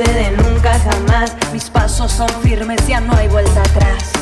[0.00, 1.36] sucede nunca jamás.
[1.52, 4.12] Mis pasos son firmes, ya no hay vuelta atrás.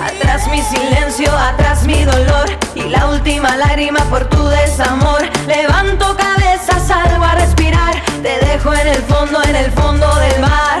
[0.00, 5.20] Atrás mi silencio, atrás mi dolor y la última lágrima por tu desamor.
[5.46, 7.94] Levanto cabeza, salgo a respirar.
[8.22, 10.78] Te dejo en el fondo, en el fondo del mar.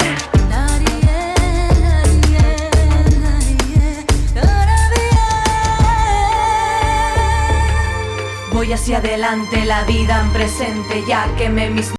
[8.52, 11.92] Voy hacia adelante, la vida en presente, ya quemé mis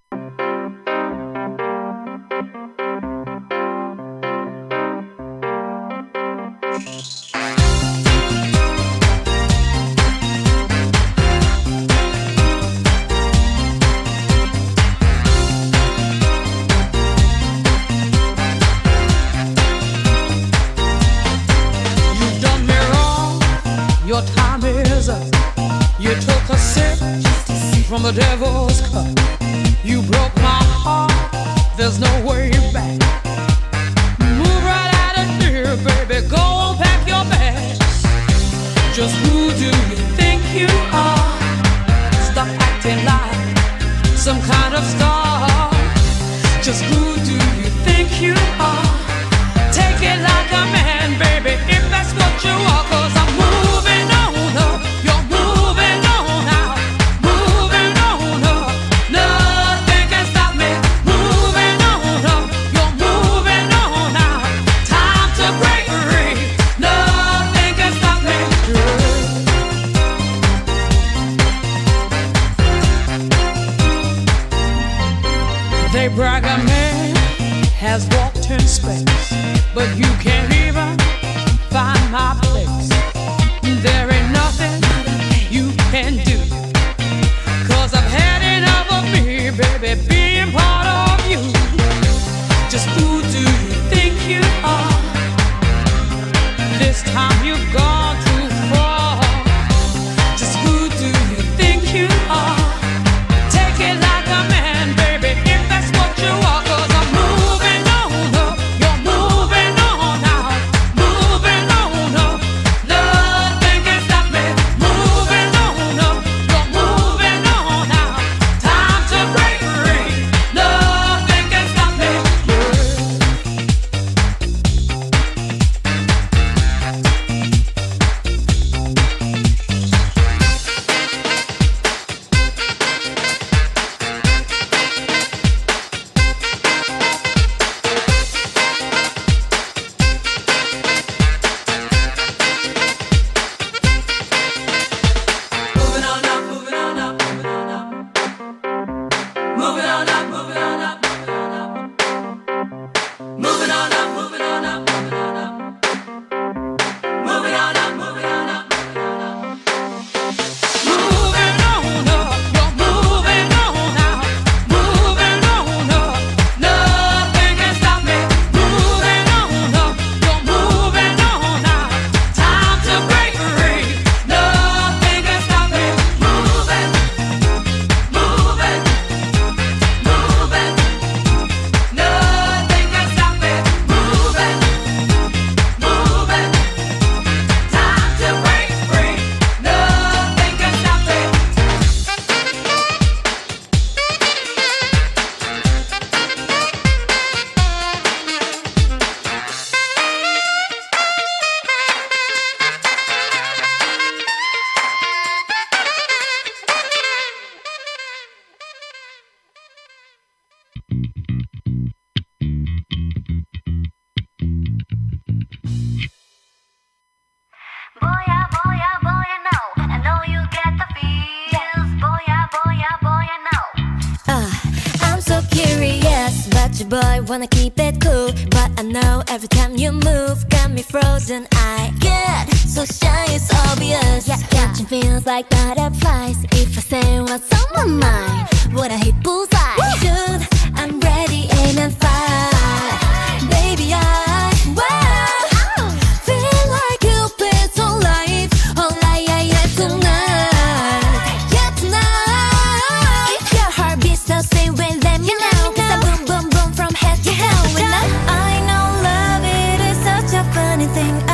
[260.86, 261.33] a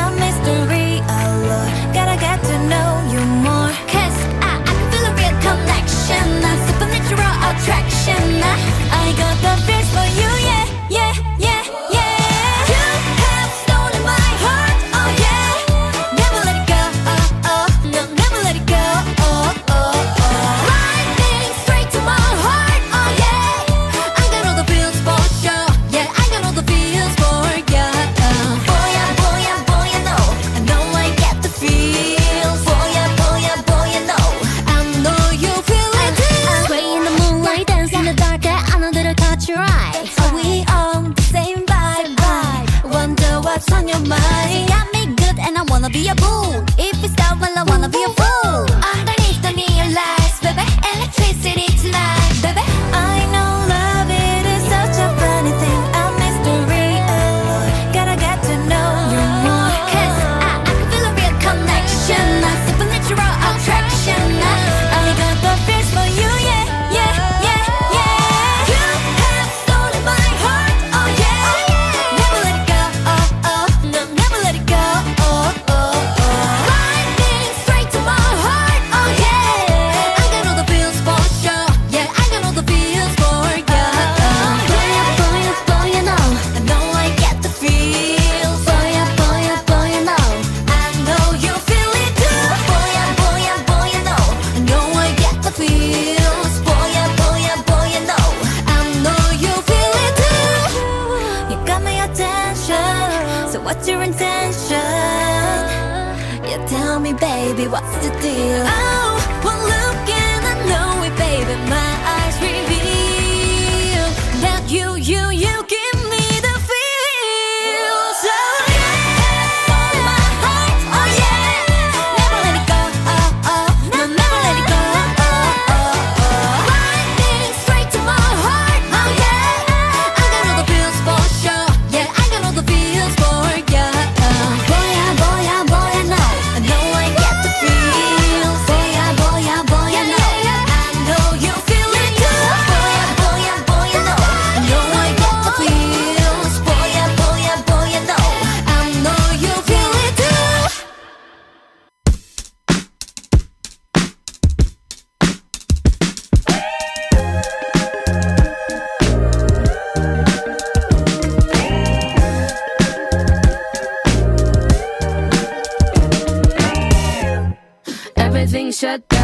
[168.79, 169.18] shut down,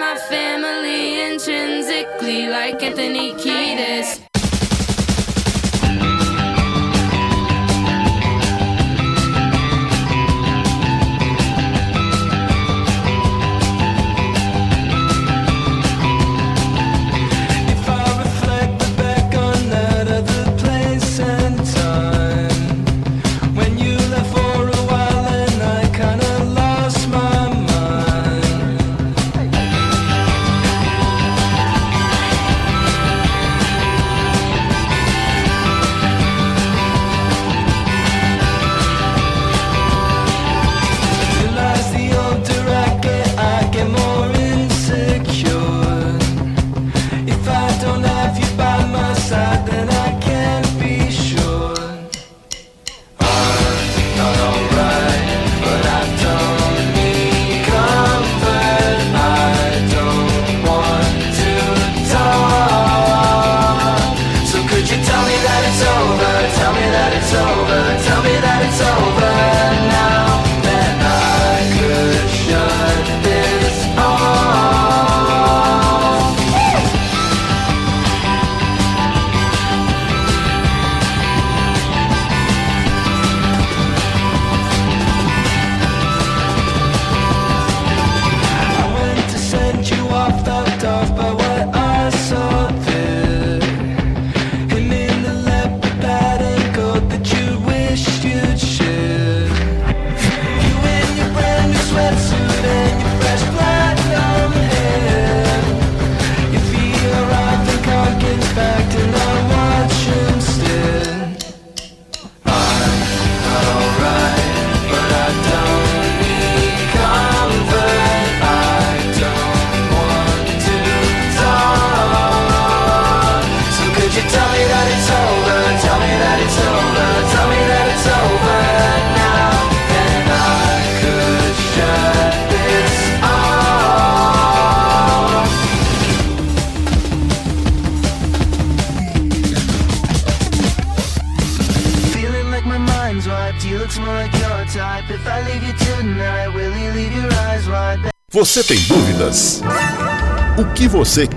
[0.00, 4.29] my family intrinsically like Anthony Kiedis.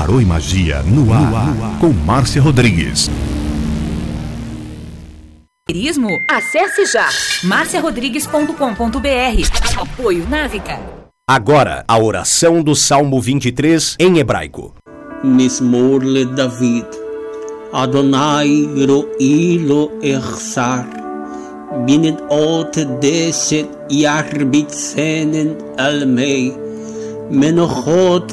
[0.00, 1.78] Tarô e Magia no ar, no ar.
[1.78, 3.10] com Márcia Rodrigues.
[6.26, 7.06] Acesse já
[7.44, 9.78] marciarodrigues.com.br.
[9.78, 10.80] Apoio Návica.
[11.28, 14.74] Agora, a oração do Salmo 23 em hebraico.
[15.22, 16.86] Mismorle David.
[17.70, 20.88] Adonai ro'i lo echsar.
[21.84, 24.72] Binet ot deset yarbit
[25.76, 26.56] almei.
[27.30, 28.32] Menochot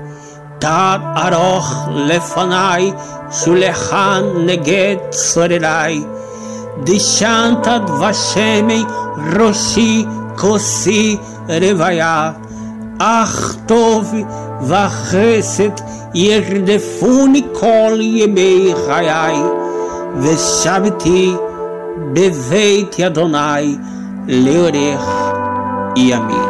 [0.60, 2.92] תת ארוך לפניי,
[3.30, 6.04] שולחן נגד צורריי.
[6.84, 8.84] דשנת דבשמי
[9.38, 10.04] ראשי
[10.36, 11.16] כוסי
[11.48, 12.32] רוויה.
[12.98, 14.14] אך טוב
[14.62, 15.70] וחסד
[16.14, 19.36] ירדפוני כל ימי חיי,
[20.20, 21.34] ושבתי
[22.12, 23.76] בבית אדוני
[24.28, 25.32] לאורך
[25.96, 26.49] ימים.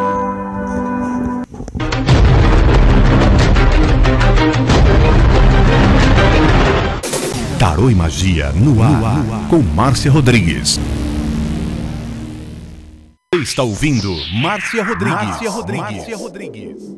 [7.72, 10.78] Tarô e Magia no ar, no ar, com Márcia Rodrigues.
[13.34, 15.14] Está ouvindo Márcia Rodrigues.
[15.14, 15.96] Márcia Rodrigues.
[15.96, 16.96] Márcia Rodrigues.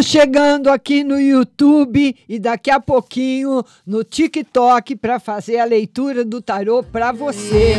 [0.00, 6.24] Estamos chegando aqui no YouTube e daqui a pouquinho no TikTok para fazer a leitura
[6.24, 7.74] do tarô para você.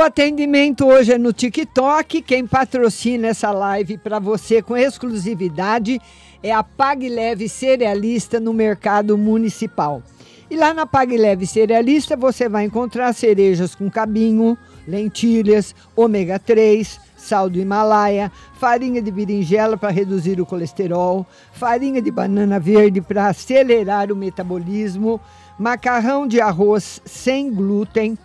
[0.00, 2.22] O atendimento hoje é no TikTok.
[2.22, 6.00] Quem patrocina essa live para você com exclusividade
[6.42, 10.02] é a Pag Leve Cerealista no mercado municipal.
[10.50, 14.56] E lá na Pag Leve Cerealista você vai encontrar cerejas com cabinho,
[14.88, 22.10] lentilhas, ômega 3, sal do Himalaia, farinha de berinjela para reduzir o colesterol, farinha de
[22.10, 25.20] banana verde para acelerar o metabolismo,
[25.58, 28.16] macarrão de arroz sem glúten,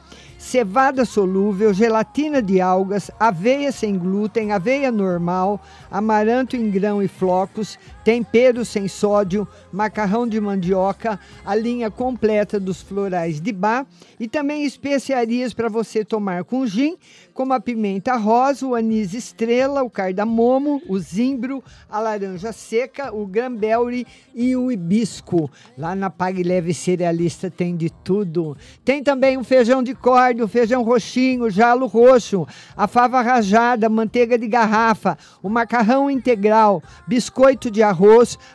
[0.46, 7.80] cevada solúvel, gelatina de algas, aveia sem glúten, aveia normal, amaranto em grão e flocos,
[8.06, 13.88] tempero sem sódio, macarrão de mandioca, a linha completa dos florais de bar
[14.20, 16.98] e também especiarias para você tomar com gin,
[17.34, 23.26] como a pimenta rosa, o anis estrela, o cardamomo, o zimbro, a laranja seca, o
[23.26, 25.50] granberry e o hibisco.
[25.76, 28.56] Lá na Pag Leve Cerealista tem de tudo.
[28.86, 33.90] Tem também o feijão de corda, o feijão roxinho, o jalo roxo, a fava rajada,
[33.90, 37.95] manteiga de garrafa, o macarrão integral, biscoito de arroz,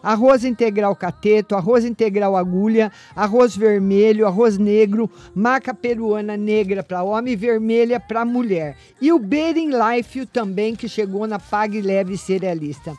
[0.03, 7.33] arroz integral cateto, arroz integral agulha, arroz vermelho, arroz negro, maca peruana negra para homem
[7.33, 8.77] e vermelha para mulher.
[9.01, 12.95] E o Bering Life também que chegou na Pag Leve Cerealista.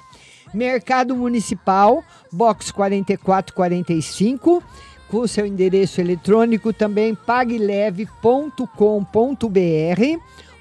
[0.54, 4.62] Mercado Municipal, box 4445,
[5.10, 8.12] com seu endereço eletrônico também pagleve.com.br.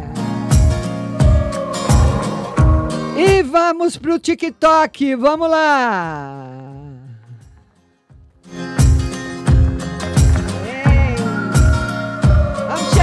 [3.18, 5.14] E vamos pro TikTok.
[5.16, 6.79] Vamos lá.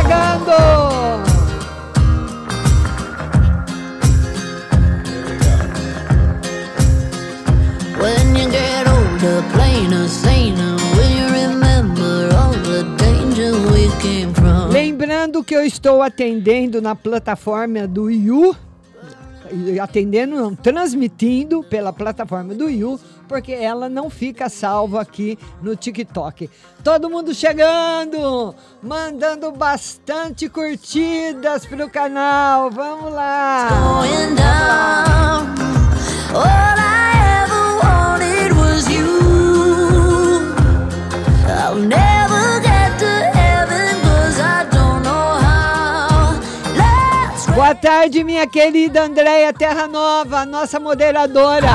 [0.07, 1.25] Chegando.
[7.99, 14.71] When you get older, plainer, saner, will you remember all the danger we came from?
[14.71, 18.11] Lembrando que eu estou atendendo na plataforma do
[19.53, 25.77] e atendendo, não, transmitindo pela plataforma do Yu porque ela não fica salva aqui no
[25.77, 26.51] TikTok.
[26.83, 32.71] Todo mundo chegando, mandando bastante curtidas pro canal.
[32.71, 33.69] Vamos lá.
[47.67, 51.67] Boa tarde, minha querida Andréia Terra Nova, nossa moderadora.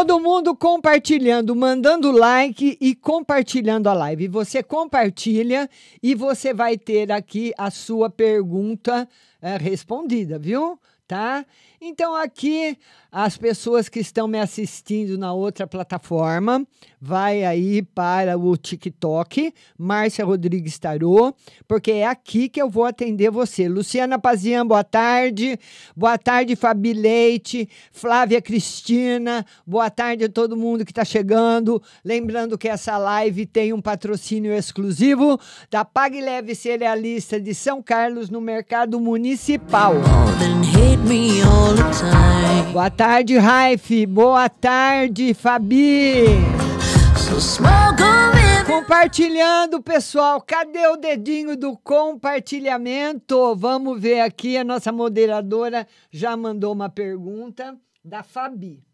[0.00, 4.28] Todo mundo compartilhando, mandando like e compartilhando a live.
[4.28, 5.68] Você compartilha
[6.02, 9.06] e você vai ter aqui a sua pergunta
[9.42, 10.80] eh, respondida, viu?
[11.06, 11.44] Tá?
[11.78, 12.78] Então aqui
[13.12, 16.64] as pessoas que estão me assistindo na outra plataforma,
[17.00, 21.34] vai aí para o TikTok, Márcia Rodrigues Tarô,
[21.66, 23.68] porque é aqui que eu vou atender você.
[23.68, 25.58] Luciana Pazian, boa tarde.
[25.96, 31.82] Boa tarde, Fabi Leite, Flávia Cristina, boa tarde a todo mundo que está chegando.
[32.04, 38.30] Lembrando que essa live tem um patrocínio exclusivo da Pague Leve Cerealista de São Carlos
[38.30, 39.94] no Mercado Municipal.
[42.72, 44.04] Boa tarde, Raif.
[44.04, 46.26] Boa tarde, Fabi.
[48.66, 50.38] Compartilhando, pessoal.
[50.42, 53.56] Cadê o dedinho do compartilhamento?
[53.56, 54.58] Vamos ver aqui.
[54.58, 58.84] A nossa moderadora já mandou uma pergunta da Fabi.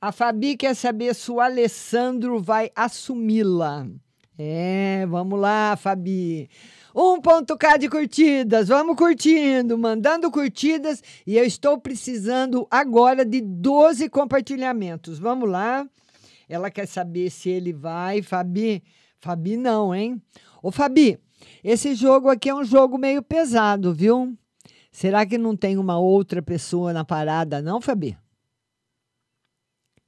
[0.00, 3.86] A Fabi quer saber se o Alessandro vai assumi-la.
[4.38, 6.50] É, vamos lá, Fabi.
[6.94, 15.18] 1.k de curtidas, vamos curtindo, mandando curtidas e eu estou precisando agora de 12 compartilhamentos.
[15.18, 15.88] Vamos lá.
[16.48, 18.82] Ela quer saber se ele vai, Fabi.
[19.20, 20.22] Fabi não, hein?
[20.62, 21.18] Ô Fabi,
[21.62, 24.36] esse jogo aqui é um jogo meio pesado, viu?
[24.90, 28.16] Será que não tem uma outra pessoa na parada, não, Fabi?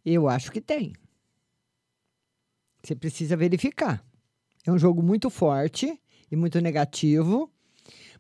[0.05, 0.95] Eu acho que tem.
[2.83, 4.08] Você precisa verificar.
[4.67, 5.99] É um jogo muito forte
[6.31, 7.51] e muito negativo,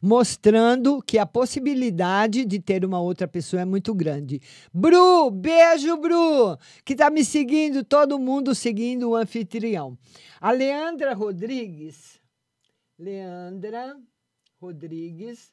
[0.00, 4.40] mostrando que a possibilidade de ter uma outra pessoa é muito grande.
[4.72, 9.98] Bru, beijo, Bru, que tá me seguindo, todo mundo seguindo o anfitrião.
[10.40, 12.20] A Leandra Rodrigues,
[12.98, 13.96] Leandra
[14.60, 15.52] Rodrigues,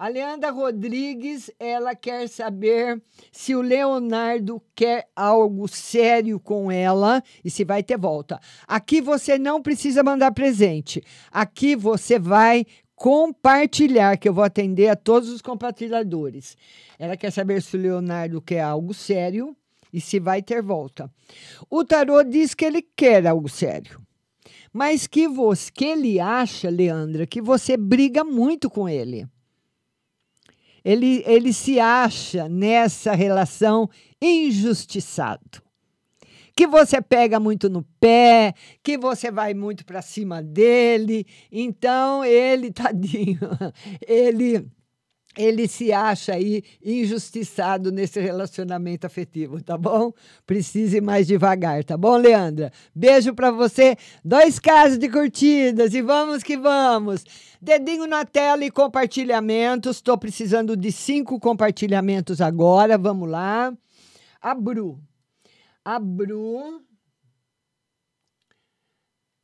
[0.00, 7.50] a Leandra Rodrigues, ela quer saber se o Leonardo quer algo sério com ela e
[7.50, 8.40] se vai ter volta.
[8.66, 11.02] Aqui você não precisa mandar presente.
[11.30, 12.64] Aqui você vai
[12.96, 16.56] compartilhar, que eu vou atender a todos os compartilhadores.
[16.98, 19.54] Ela quer saber se o Leonardo quer algo sério
[19.92, 21.12] e se vai ter volta.
[21.68, 24.00] O tarô diz que ele quer algo sério.
[24.72, 29.28] Mas que, você, que ele acha, Leandra, que você briga muito com ele
[30.84, 33.88] ele, ele se acha nessa relação
[34.20, 35.62] injustiçado.
[36.54, 41.26] Que você pega muito no pé, que você vai muito para cima dele.
[41.50, 43.38] Então, ele, tadinho,
[44.06, 44.70] ele
[45.36, 50.12] ele se acha aí injustiçado nesse relacionamento afetivo, tá bom?
[50.44, 52.72] Precise mais devagar, tá bom, Leandra?
[52.94, 57.24] Beijo para você, dois casos de curtidas e vamos que vamos.
[57.60, 59.96] Dedinho na tela e compartilhamentos.
[59.96, 62.96] Estou precisando de cinco compartilhamentos agora.
[62.96, 63.76] Vamos lá.
[64.40, 64.98] A Bru.
[65.84, 66.82] A Bru.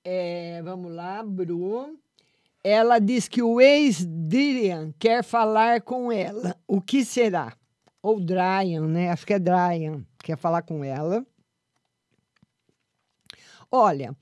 [0.03, 1.99] É, vamos lá, Bru.
[2.65, 6.57] Ela diz que o ex-Dirian quer falar com ela.
[6.67, 7.55] O que será?
[8.03, 9.11] Ou Dryan, né?
[9.11, 10.07] Acho que é Dryan.
[10.19, 11.25] Quer falar com ela.
[13.71, 14.17] Olha,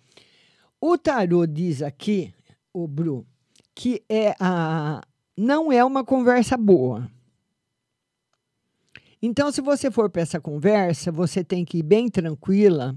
[0.81, 2.35] o tarô diz aqui,
[2.73, 3.27] o Bru,
[3.75, 5.01] que é a,
[5.37, 7.11] não é uma conversa boa.
[9.21, 12.95] Então, se você for para essa conversa, você tem que ir bem tranquila,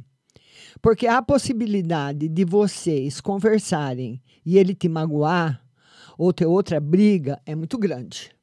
[0.81, 5.65] porque a possibilidade de vocês conversarem e ele te magoar
[6.17, 8.35] ou ter outra briga é muito grande.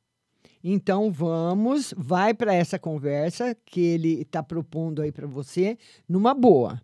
[0.66, 5.76] Então vamos, vai para essa conversa que ele está propondo aí para você
[6.08, 6.80] numa boa,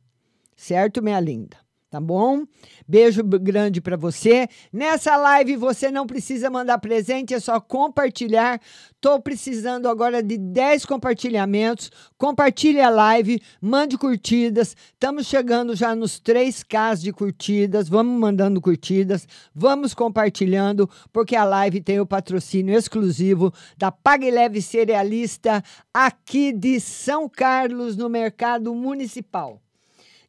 [0.54, 1.56] certo, minha linda?
[1.90, 2.44] Tá bom?
[2.86, 4.48] Beijo grande para você.
[4.72, 8.60] Nessa live você não precisa mandar presente, é só compartilhar.
[9.00, 11.90] Tô precisando agora de 10 compartilhamentos.
[12.16, 14.76] Compartilhe a live, mande curtidas.
[14.92, 17.88] Estamos chegando já nos 3K de curtidas.
[17.88, 24.62] Vamos mandando curtidas, vamos compartilhando, porque a live tem o patrocínio exclusivo da Pague Leve
[24.62, 25.60] Cerealista
[25.92, 29.60] aqui de São Carlos, no Mercado Municipal.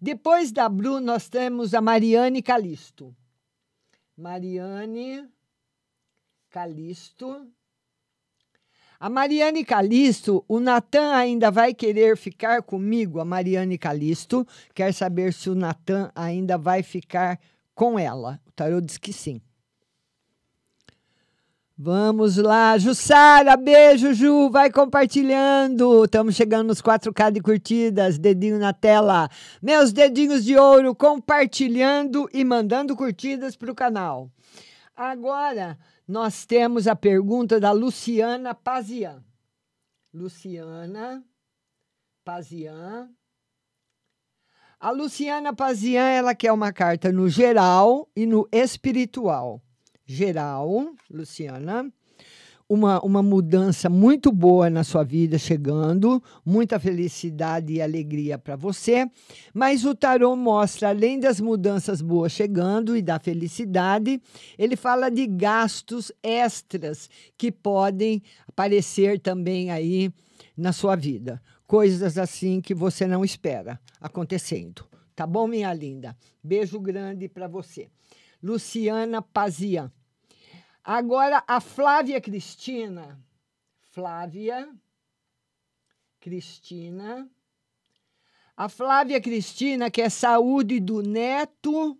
[0.03, 3.15] Depois da Bru, nós temos a Mariane Calisto.
[4.17, 5.29] Mariane
[6.49, 7.47] Calisto.
[8.99, 13.19] A Mariane Calisto, o Natan ainda vai querer ficar comigo?
[13.19, 17.39] A Mariane Calisto quer saber se o Natan ainda vai ficar
[17.75, 18.41] com ela.
[18.47, 19.39] O tarô diz que sim.
[21.83, 26.05] Vamos lá, Jussara, beijo, Ju, vai compartilhando.
[26.05, 29.27] Estamos chegando nos 4K de curtidas, dedinho na tela.
[29.59, 34.29] Meus dedinhos de ouro compartilhando e mandando curtidas para o canal.
[34.95, 35.75] Agora,
[36.07, 39.23] nós temos a pergunta da Luciana Pazian.
[40.13, 41.23] Luciana
[42.23, 43.09] Pazian.
[44.79, 49.63] A Luciana Pazian, ela quer uma carta no geral e no espiritual
[50.11, 51.91] geral, Luciana.
[52.67, 59.11] Uma, uma mudança muito boa na sua vida chegando, muita felicidade e alegria para você.
[59.53, 64.21] Mas o tarô mostra, além das mudanças boas chegando e da felicidade,
[64.57, 70.09] ele fala de gastos extras que podem aparecer também aí
[70.55, 71.41] na sua vida.
[71.67, 74.85] Coisas assim que você não espera acontecendo.
[75.13, 76.15] Tá bom, minha linda?
[76.41, 77.89] Beijo grande para você.
[78.41, 79.91] Luciana Pazian.
[80.83, 83.19] Agora a Flávia Cristina.
[83.91, 84.67] Flávia
[86.19, 87.29] Cristina.
[88.57, 91.97] A Flávia Cristina, que é saúde do neto.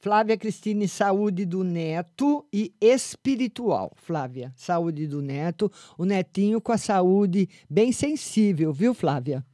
[0.00, 3.92] Flávia Cristina saúde do neto e espiritual.
[3.96, 5.70] Flávia, saúde do neto.
[5.96, 9.44] O netinho com a saúde bem sensível, viu, Flávia?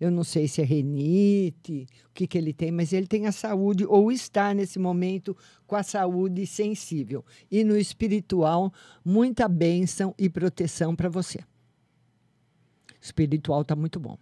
[0.00, 3.32] Eu não sei se é renite, o que, que ele tem, mas ele tem a
[3.32, 5.36] saúde, ou está nesse momento
[5.66, 7.22] com a saúde sensível.
[7.50, 8.72] E no espiritual,
[9.04, 11.38] muita bênção e proteção para você.
[11.38, 14.16] O espiritual está muito bom.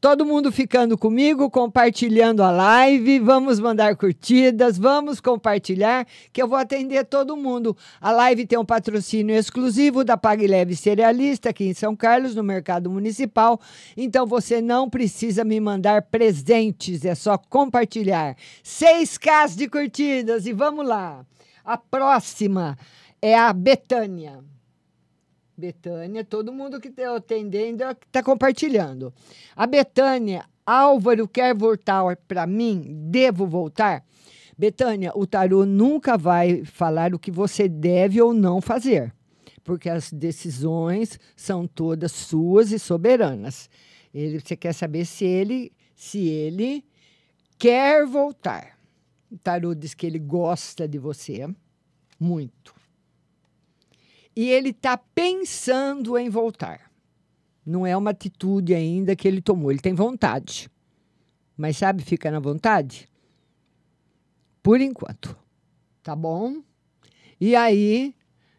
[0.00, 3.18] Todo mundo ficando comigo, compartilhando a live.
[3.18, 7.76] Vamos mandar curtidas, vamos compartilhar, que eu vou atender todo mundo.
[8.00, 12.42] A live tem um patrocínio exclusivo da Pague Leve Cerealista, aqui em São Carlos, no
[12.42, 13.60] Mercado Municipal.
[13.96, 18.36] Então você não precisa me mandar presentes, é só compartilhar.
[18.64, 21.24] 6K de curtidas e vamos lá.
[21.64, 22.78] A próxima
[23.20, 24.38] é a Betânia.
[25.58, 29.12] Betânia, todo mundo que está atendendo está compartilhando.
[29.56, 32.86] A Betânia, Álvaro quer voltar para mim?
[33.10, 34.04] Devo voltar?
[34.56, 39.12] Betânia, o tarô nunca vai falar o que você deve ou não fazer,
[39.64, 43.68] porque as decisões são todas suas e soberanas.
[44.14, 46.84] Ele, você quer saber se ele, se ele
[47.58, 48.78] quer voltar.
[49.28, 51.48] O tarô diz que ele gosta de você
[52.18, 52.77] muito
[54.38, 56.92] e ele está pensando em voltar.
[57.66, 60.70] Não é uma atitude ainda que ele tomou, ele tem vontade.
[61.56, 63.08] Mas sabe, fica na vontade?
[64.62, 65.36] Por enquanto.
[66.04, 66.62] Tá bom?
[67.40, 68.14] E aí,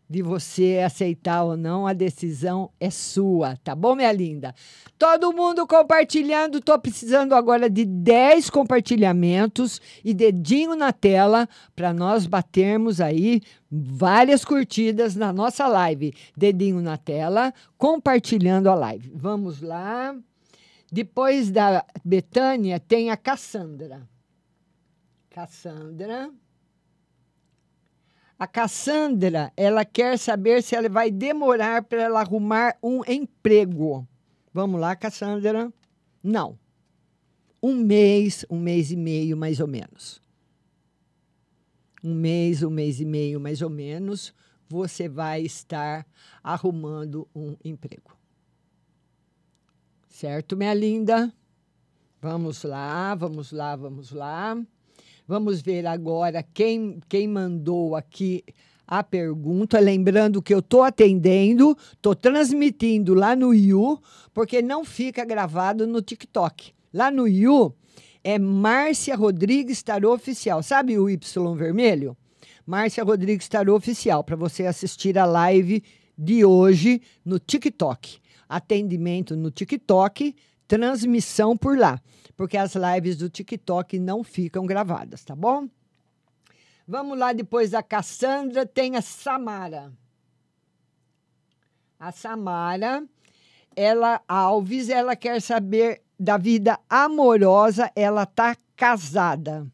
[0.09, 4.55] de você aceitar ou não, a decisão é sua, tá bom, minha linda?
[4.97, 12.25] Todo mundo compartilhando, tô precisando agora de 10 compartilhamentos e dedinho na tela para nós
[12.25, 13.41] batermos aí
[13.71, 16.11] várias curtidas na nossa live.
[16.35, 19.11] Dedinho na tela, compartilhando a live.
[19.13, 20.15] Vamos lá.
[20.91, 24.09] Depois da Betânia tem a Cassandra.
[25.29, 26.31] Cassandra.
[28.39, 34.07] A Cassandra, ela quer saber se ela vai demorar para ela arrumar um emprego.
[34.53, 35.73] Vamos lá, Cassandra?
[36.23, 36.57] Não.
[37.61, 40.21] Um mês, um mês e meio, mais ou menos.
[42.01, 44.33] Um mês, um mês e meio, mais ou menos,
[44.69, 46.07] você vai estar
[46.41, 48.17] arrumando um emprego.
[50.07, 51.33] Certo, minha linda?
[52.21, 54.57] Vamos lá, vamos lá, vamos lá.
[55.29, 58.43] Vamos ver agora quem, quem mandou aqui
[58.87, 59.79] a pergunta.
[59.79, 64.01] Lembrando que eu estou atendendo, estou transmitindo lá no You,
[64.33, 66.73] porque não fica gravado no TikTok.
[66.91, 67.75] Lá no You
[68.23, 70.63] é Márcia Rodrigues Tarô Oficial.
[70.63, 72.17] Sabe o Y vermelho?
[72.65, 75.83] Márcia Rodrigues Tarô Oficial, para você assistir a live
[76.17, 78.17] de hoje no TikTok.
[78.49, 80.33] Atendimento no TikTok
[80.69, 81.99] transmissão por lá,
[82.37, 85.67] porque as lives do TikTok não ficam gravadas, tá bom?
[86.87, 89.91] Vamos lá, depois da Cassandra, tem a Samara.
[91.99, 93.03] A Samara,
[93.75, 99.67] ela Alves, ela quer saber da vida amorosa, ela tá casada.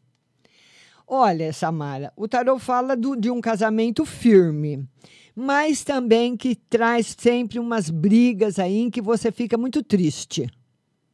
[1.06, 4.88] Olha, Samara, o tarot fala do, de um casamento firme,
[5.34, 10.48] mas também que traz sempre umas brigas aí em que você fica muito triste.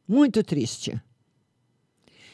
[0.07, 1.01] Muito triste.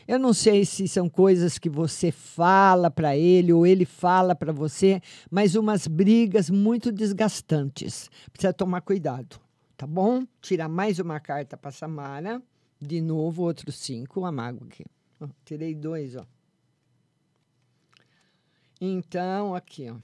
[0.08, 4.52] Eu não sei se são coisas que você fala para ele ou ele fala para
[4.52, 5.00] você,
[5.30, 8.10] mas umas brigas muito desgastantes.
[8.34, 9.40] Precisa tomar cuidado,
[9.78, 10.26] tá bom?
[10.42, 12.42] Tirar mais uma carta para Samara.
[12.82, 14.84] De novo, outros cinco, a mágoa aqui.
[15.20, 16.26] Ó, tirei dois, ó.
[18.82, 19.98] Então, aqui, ó.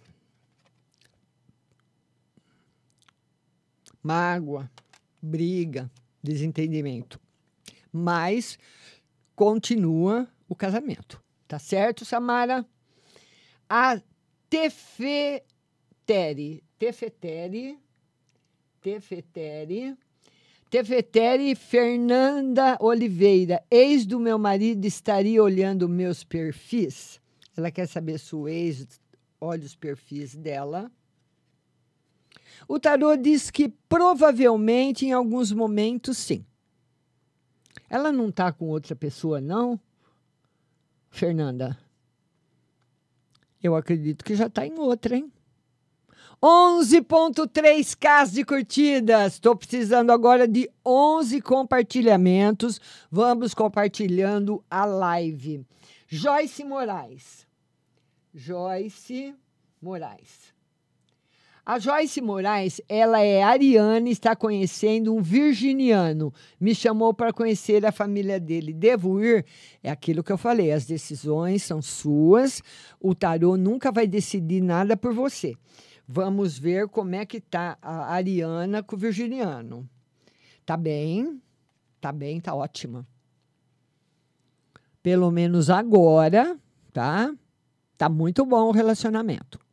[4.03, 4.69] Mágoa,
[5.19, 5.89] briga,
[6.21, 7.19] desentendimento.
[7.95, 8.59] Mas
[9.37, 11.23] continua o casamento.
[11.47, 12.65] Tá certo, Samara?
[13.69, 14.01] A
[14.49, 15.41] Tefeteri,
[16.77, 17.79] Tefeteri,
[18.81, 19.95] Tefeteri,
[20.69, 27.21] Tefeteri Fernanda Oliveira, ex do meu marido estaria olhando meus perfis?
[27.55, 28.99] Ela quer saber se o ex
[29.39, 30.91] olha os perfis dela.
[32.67, 36.45] O tarô diz que provavelmente em alguns momentos sim.
[37.89, 39.79] Ela não está com outra pessoa, não?
[41.09, 41.77] Fernanda.
[43.61, 45.31] Eu acredito que já está em outra, hein?
[46.41, 49.33] 11.3k de curtidas.
[49.33, 52.79] Estou precisando agora de 11 compartilhamentos.
[53.09, 55.65] Vamos compartilhando a live.
[56.07, 57.47] Joyce Moraes.
[58.33, 59.33] Joyce
[59.81, 60.54] Moraes.
[61.65, 66.31] A Joyce Moraes, ela é ariana está conhecendo um virginiano.
[66.59, 68.71] Me chamou para conhecer a família dele.
[68.71, 69.43] Devo ir?
[69.81, 72.61] É aquilo que eu falei, as decisões são suas.
[72.99, 75.55] O tarô nunca vai decidir nada por você.
[76.07, 79.89] Vamos ver como é que tá a ariana com o virginiano.
[80.63, 81.41] Tá bem?
[81.99, 83.07] Tá bem, tá ótima.
[85.01, 86.59] Pelo menos agora,
[86.93, 87.33] tá?
[87.97, 89.64] Tá muito bom o relacionamento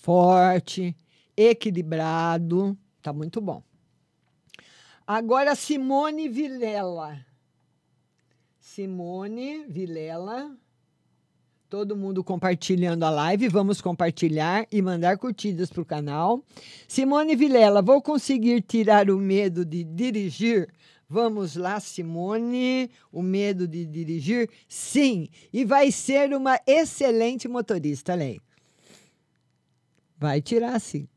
[0.00, 0.96] forte,
[1.36, 3.62] equilibrado, tá muito bom.
[5.06, 7.24] Agora Simone Vilela.
[8.58, 10.56] Simone Vilela.
[11.68, 13.48] Todo mundo compartilhando a live.
[13.48, 16.42] Vamos compartilhar e mandar curtidas para o canal.
[16.88, 20.68] Simone Vilela, vou conseguir tirar o medo de dirigir?
[21.08, 22.90] Vamos lá, Simone.
[23.12, 24.48] O medo de dirigir?
[24.68, 25.28] Sim.
[25.52, 28.40] E vai ser uma excelente motorista, Lei.
[30.20, 31.08] Vai tirar sim.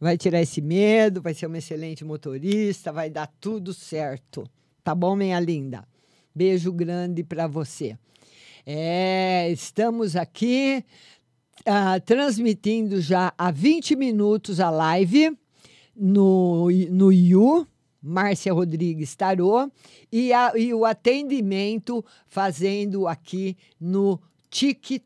[0.00, 4.44] Vai tirar esse medo, vai ser uma excelente motorista, vai dar tudo certo.
[4.82, 5.86] Tá bom, minha linda?
[6.34, 7.96] Beijo grande para você.
[8.66, 10.84] É, estamos aqui
[11.60, 15.38] uh, transmitindo já há 20 minutos a live
[15.94, 17.66] no, no IU,
[18.02, 19.70] Márcia Rodrigues Tarô,
[20.10, 24.20] e, a, e o atendimento fazendo aqui no
[24.50, 25.05] TikTok.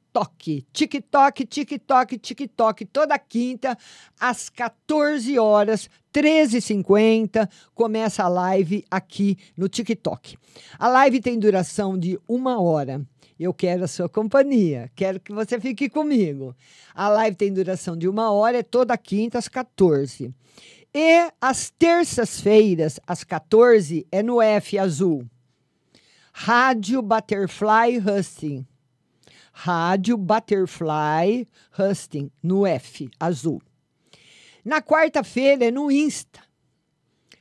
[0.72, 2.84] TikTok, TikTok, TikTok.
[2.86, 3.76] Toda quinta,
[4.18, 10.36] às 14 horas, 13h50, começa a live aqui no TikTok.
[10.78, 13.00] A live tem duração de uma hora.
[13.38, 16.54] Eu quero a sua companhia, quero que você fique comigo.
[16.94, 20.34] A live tem duração de uma hora, é toda quinta às 14.
[20.92, 25.24] E às terças-feiras, às 14, é no F Azul.
[26.32, 28.66] Rádio Butterfly Husting.
[29.62, 31.46] Rádio Butterfly
[31.78, 33.60] Husting, no F, azul.
[34.64, 36.40] Na quarta-feira é no Insta.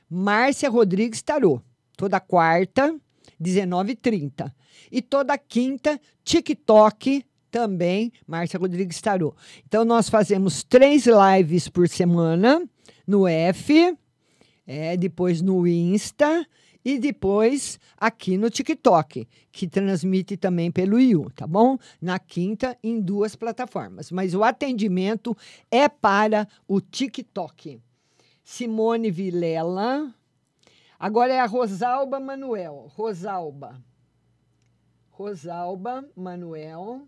[0.08, 1.62] Márcia Rodrigues Tarô.
[1.96, 2.94] Toda quarta,
[3.42, 4.52] 19h30.
[4.92, 9.34] E toda quinta, TikTok, também, Márcia Rodrigues Tarô.
[9.66, 12.62] Então, nós fazemos três lives por semana
[13.06, 13.96] no F,
[14.66, 16.46] é, depois no Insta
[16.84, 21.78] e depois aqui no TikTok, que transmite também pelo IU, tá bom?
[22.00, 24.10] Na quinta, em duas plataformas.
[24.10, 25.36] Mas o atendimento
[25.70, 27.80] é para o TikTok.
[28.42, 30.14] Simone Vilela.
[30.98, 32.90] Agora é a Rosalba Manuel.
[32.94, 33.82] Rosalba.
[35.10, 37.06] Rosalba Manuel.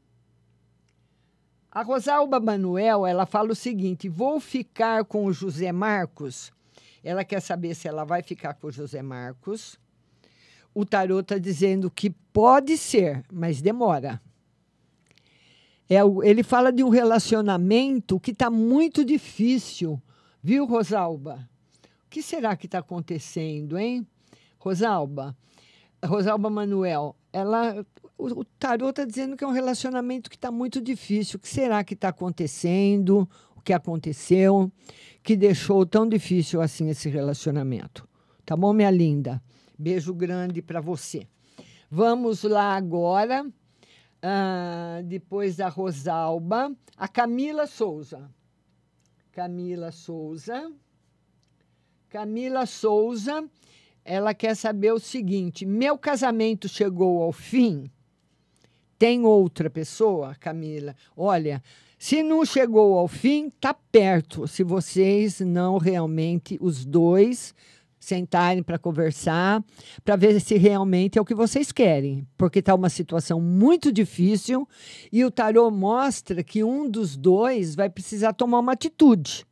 [1.71, 6.53] A Rosalba Manuel, ela fala o seguinte: vou ficar com o José Marcos
[7.03, 9.79] ela quer saber se ela vai ficar com o José Marcos.
[10.75, 14.21] O tarô está dizendo que pode ser, mas demora.
[15.89, 20.01] É, ele fala de um relacionamento que está muito difícil,
[20.43, 21.49] viu, Rosalba?
[22.13, 24.07] que será que está acontecendo, hein?
[24.59, 25.35] Rosalba,
[26.05, 27.85] Rosalba Manuel, ela,
[28.19, 31.39] o, o tarô está dizendo que é um relacionamento que está muito difícil.
[31.39, 33.27] O que será que está acontecendo?
[33.65, 34.71] Que aconteceu
[35.23, 38.09] que deixou tão difícil assim esse relacionamento?
[38.45, 39.41] Tá bom, minha linda?
[39.79, 41.27] Beijo grande para você.
[41.91, 43.45] Vamos lá agora.
[44.23, 48.31] ah, depois da Rosalba, a Camila Souza.
[49.33, 50.73] Camila Souza.
[52.09, 53.49] Camila Souza,
[54.05, 57.91] ela quer saber o seguinte: meu casamento chegou ao fim?
[59.03, 60.95] Tem outra pessoa, Camila?
[61.17, 61.61] Olha,
[61.99, 64.47] se não chegou ao fim, tá perto.
[64.47, 67.53] Se vocês não realmente os dois
[67.99, 69.61] sentarem para conversar,
[70.05, 74.69] para ver se realmente é o que vocês querem, porque está uma situação muito difícil
[75.11, 79.45] e o tarô mostra que um dos dois vai precisar tomar uma atitude,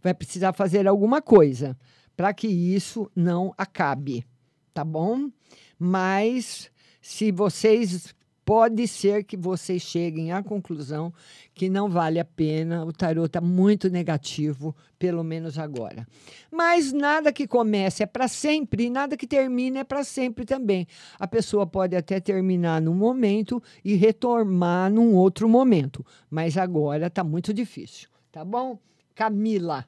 [0.00, 1.76] vai precisar fazer alguma coisa
[2.16, 4.24] para que isso não acabe,
[4.72, 5.28] tá bom?
[5.76, 8.14] Mas se vocês
[8.44, 11.12] pode ser que vocês cheguem à conclusão
[11.54, 16.06] que não vale a pena, o tarô está muito negativo, pelo menos agora.
[16.50, 20.86] Mas nada que comece é para sempre e nada que termine é para sempre também.
[21.18, 27.22] A pessoa pode até terminar num momento e retomar num outro momento, mas agora está
[27.22, 28.78] muito difícil, tá bom?
[29.14, 29.86] Camila,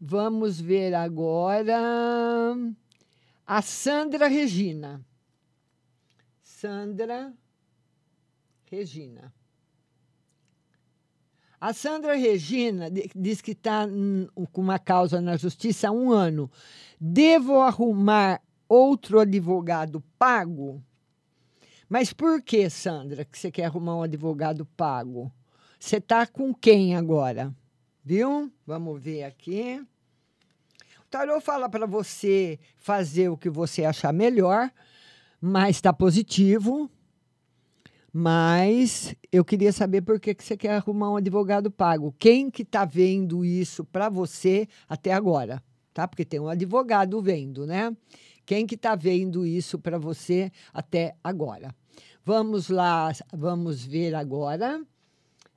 [0.00, 1.76] vamos ver agora
[3.46, 5.04] a Sandra Regina.
[6.42, 7.34] Sandra
[8.72, 9.30] Regina.
[11.60, 16.50] A Sandra Regina di- diz que está com uma causa na justiça há um ano.
[16.98, 20.82] Devo arrumar outro advogado pago?
[21.86, 25.30] Mas por que, Sandra, que você quer arrumar um advogado pago?
[25.78, 27.54] Você está com quem agora?
[28.02, 28.50] Viu?
[28.66, 29.86] Vamos ver aqui.
[30.98, 34.72] O tarô fala para você fazer o que você achar melhor,
[35.38, 36.90] mas está positivo.
[38.12, 42.14] Mas eu queria saber por que, que você quer arrumar um advogado pago.
[42.18, 45.62] Quem que está vendo isso para você até agora?
[45.94, 46.06] Tá?
[46.06, 47.96] Porque tem um advogado vendo, né?
[48.44, 51.74] Quem que está vendo isso para você até agora?
[52.24, 54.84] Vamos lá, vamos ver agora.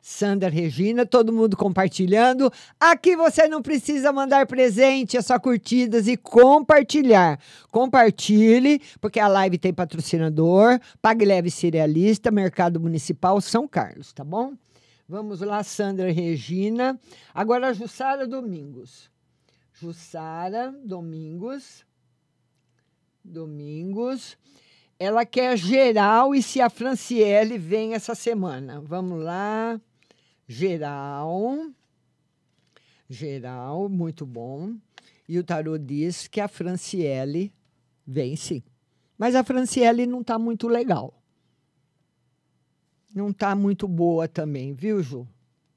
[0.08, 2.54] Sandra Regina, todo mundo compartilhando.
[2.80, 7.40] Aqui você não precisa mandar presente, é só curtidas e compartilhar.
[7.72, 14.54] Compartilhe, porque a live tem patrocinador, Pague Leve Cerealista, Mercado Municipal São Carlos, tá bom?
[15.10, 17.00] Vamos lá, Sandra Regina.
[17.34, 19.10] Agora Jussara Domingos.
[19.74, 21.84] Jussara Domingos.
[23.24, 24.38] Domingos.
[25.00, 28.80] Ela quer geral e se a Franciele vem essa semana.
[28.86, 29.82] Vamos lá.
[30.48, 31.72] Geral.
[33.10, 34.76] Geral, muito bom.
[35.28, 37.52] E o tarô diz que a Franciele
[38.38, 38.64] sim.
[39.18, 41.14] Mas a Franciele não está muito legal.
[43.14, 45.28] Não está muito boa também, viu, Ju?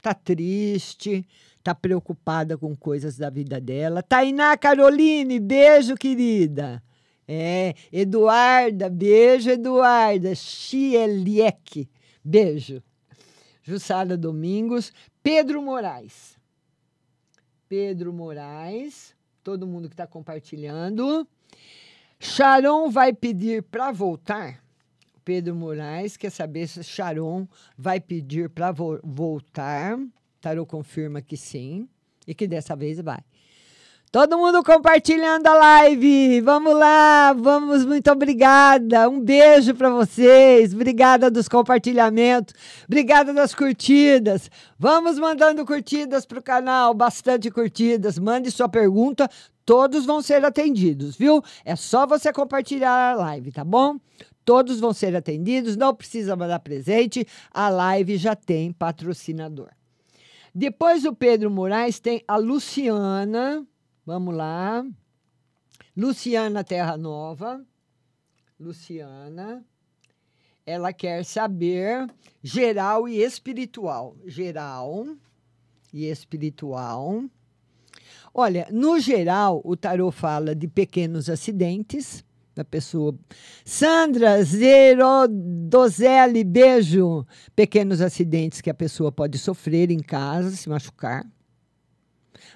[0.03, 1.27] Tá triste,
[1.63, 4.03] tá preocupada com coisas da vida dela.
[4.03, 6.83] Tainá Caroline, beijo, querida.
[7.27, 10.35] É, Eduarda, beijo, Eduarda.
[10.35, 11.89] Chieliek,
[12.25, 12.83] beijo.
[13.69, 14.95] Jussara Domingos.
[15.23, 16.39] Pedro Moraes.
[17.69, 19.15] Pedro Moraes,
[19.45, 21.29] todo mundo que está compartilhando.
[22.19, 24.65] Sharon vai pedir para voltar.
[25.23, 27.47] Pedro Moraes quer saber se Sharon
[27.77, 29.99] vai pedir para vo voltar.
[30.41, 31.87] Tarô confirma que sim
[32.27, 33.21] e que dessa vez vai.
[34.11, 36.41] Todo mundo compartilhando a live.
[36.41, 39.07] Vamos lá, vamos, muito obrigada.
[39.07, 40.73] Um beijo para vocês.
[40.73, 42.55] Obrigada dos compartilhamentos.
[42.87, 44.51] Obrigada das curtidas.
[44.79, 48.19] Vamos mandando curtidas para o canal, bastante curtidas.
[48.19, 49.29] Mande sua pergunta,
[49.67, 51.43] todos vão ser atendidos, viu?
[51.63, 53.99] É só você compartilhar a live, tá bom?
[54.43, 57.27] Todos vão ser atendidos, não precisa mandar presente.
[57.53, 59.69] A live já tem patrocinador.
[60.55, 63.67] Depois do Pedro Moraes tem a Luciana.
[64.09, 64.83] Vamos lá.
[65.95, 67.63] Luciana Terra Nova.
[68.59, 69.63] Luciana.
[70.65, 72.07] Ela quer saber
[72.43, 74.17] geral e espiritual.
[74.25, 75.07] Geral
[75.93, 77.23] e espiritual.
[78.33, 83.15] Olha, no geral, o tarô fala de pequenos acidentes da pessoa.
[83.63, 84.85] Sandra Zerodozelli,
[86.45, 87.27] beijo.
[87.55, 91.27] Pequenos acidentes que a pessoa pode sofrer em casa, se machucar.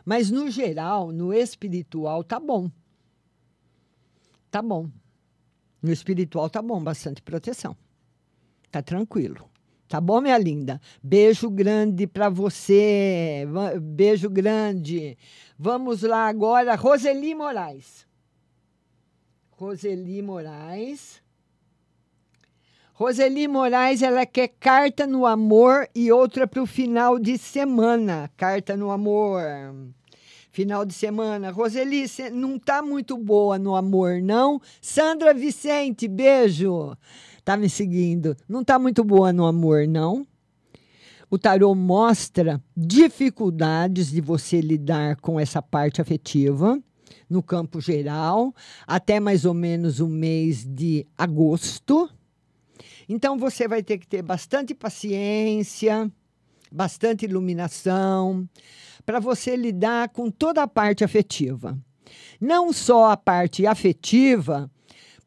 [0.05, 2.71] Mas no geral, no espiritual, tá bom.
[4.51, 4.89] Tá bom.
[5.81, 7.77] No espiritual tá bom, bastante proteção.
[8.71, 9.51] Tá tranquilo.
[9.89, 10.81] Tá bom, minha linda?
[11.03, 13.47] Beijo grande para você.
[13.81, 15.19] Beijo grande.
[15.59, 18.07] Vamos lá agora, Roseli Moraes.
[19.51, 21.22] Roseli Moraes.
[22.95, 28.31] Roseli Moraes, ela quer carta no amor e outra para o final de semana.
[28.37, 29.43] Carta no amor.
[30.51, 31.51] Final de semana.
[31.51, 34.61] Roseli, você não tá muito boa no amor, não?
[34.79, 36.95] Sandra Vicente, beijo.
[37.43, 38.37] Tá me seguindo.
[38.47, 40.27] Não tá muito boa no amor, não?
[41.31, 46.79] O tarô mostra dificuldades de você lidar com essa parte afetiva
[47.29, 48.55] no campo geral,
[48.87, 52.11] até mais ou menos o mês de agosto.
[53.15, 56.11] Então você vai ter que ter bastante paciência,
[56.73, 58.49] bastante iluminação,
[59.05, 61.79] para você lidar com toda a parte afetiva.
[62.41, 64.71] Não só a parte afetiva,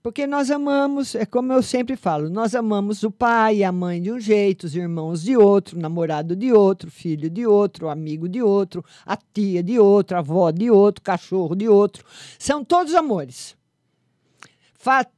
[0.02, 4.02] porque nós amamos, é como eu sempre falo, nós amamos o pai e a mãe
[4.02, 8.28] de um jeito, os irmãos de outro, o namorado de outro, filho de outro, amigo
[8.28, 12.04] de outro, a tia de outro, a avó de outro, cachorro de outro.
[12.40, 13.56] São todos amores.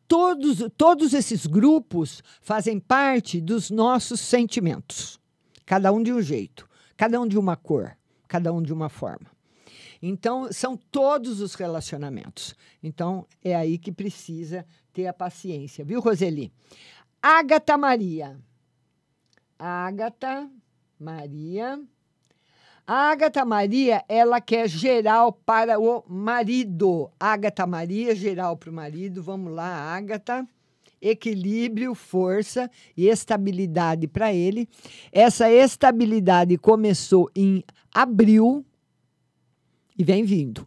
[0.08, 5.20] Todos, todos esses grupos fazem parte dos nossos sentimentos.
[5.66, 7.98] Cada um de um jeito, cada um de uma cor,
[8.28, 9.30] cada um de uma forma.
[10.02, 12.56] Então, são todos os relacionamentos.
[12.82, 16.52] Então, é aí que precisa ter a paciência, viu, Roseli?
[17.22, 18.40] Ágata Maria.
[19.60, 20.50] Ágata
[21.00, 21.82] Maria.
[22.90, 27.12] A Ágata Maria, ela quer geral para o marido.
[27.20, 29.22] Ágata Maria, geral para o marido.
[29.22, 30.48] Vamos lá, Ágata.
[31.02, 34.70] Equilíbrio, força e estabilidade para ele.
[35.12, 37.62] Essa estabilidade começou em
[37.94, 38.66] abril
[40.00, 40.66] e vem vindo.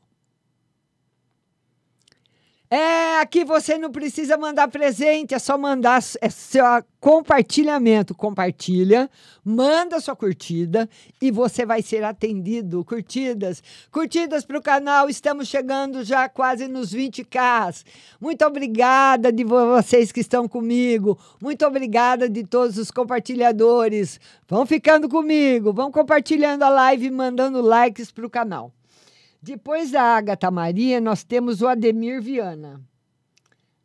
[2.73, 6.65] É, aqui você não precisa mandar presente, é só mandar é seu
[7.01, 8.15] compartilhamento.
[8.15, 9.11] Compartilha,
[9.45, 10.89] manda sua curtida
[11.21, 12.85] e você vai ser atendido.
[12.85, 13.61] Curtidas,
[13.91, 17.85] curtidas para o canal, estamos chegando já quase nos 20k.
[18.21, 21.19] Muito obrigada de vocês que estão comigo.
[21.43, 24.21] Muito obrigada de todos os compartilhadores.
[24.49, 28.73] Vão ficando comigo, vão compartilhando a live mandando likes para o canal.
[29.43, 32.81] Depois da Agatha Maria, nós temos o Ademir Viana.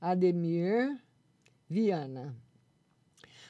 [0.01, 0.99] Ademir
[1.69, 2.35] Viana.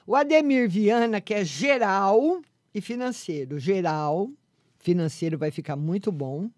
[0.06, 2.42] O Ademir Viana, que é geral
[2.74, 3.58] e financeiro.
[3.60, 4.30] Geral,
[4.78, 6.50] financeiro vai ficar muito bom.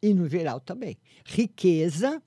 [0.00, 0.96] E no geral também.
[1.24, 2.22] Riqueza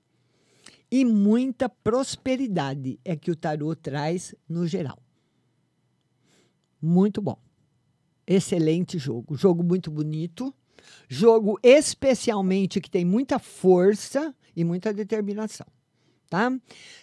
[0.90, 4.98] e muita prosperidade é que o tarô traz no geral.
[6.82, 7.38] Muito bom.
[8.26, 9.34] Excelente jogo.
[9.34, 10.54] Jogo muito bonito.
[11.08, 15.66] Jogo especialmente que tem muita força e muita determinação.
[16.32, 16.50] Tá?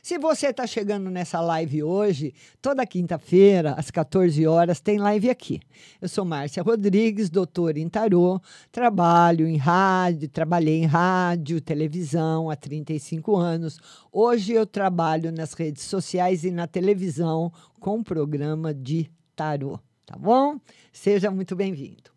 [0.01, 5.59] Se você está chegando nessa live hoje, toda quinta-feira, às 14 horas, tem live aqui.
[6.01, 12.55] Eu sou Márcia Rodrigues, doutora em tarô, trabalho em rádio, trabalhei em rádio, televisão há
[12.55, 13.77] 35 anos.
[14.11, 20.59] Hoje eu trabalho nas redes sociais e na televisão com programa de tarô, tá bom?
[20.91, 22.09] Seja muito bem-vindo.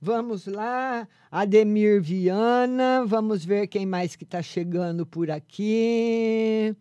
[0.00, 6.76] Vamos lá, Ademir Viana, vamos ver quem mais que está chegando por aqui.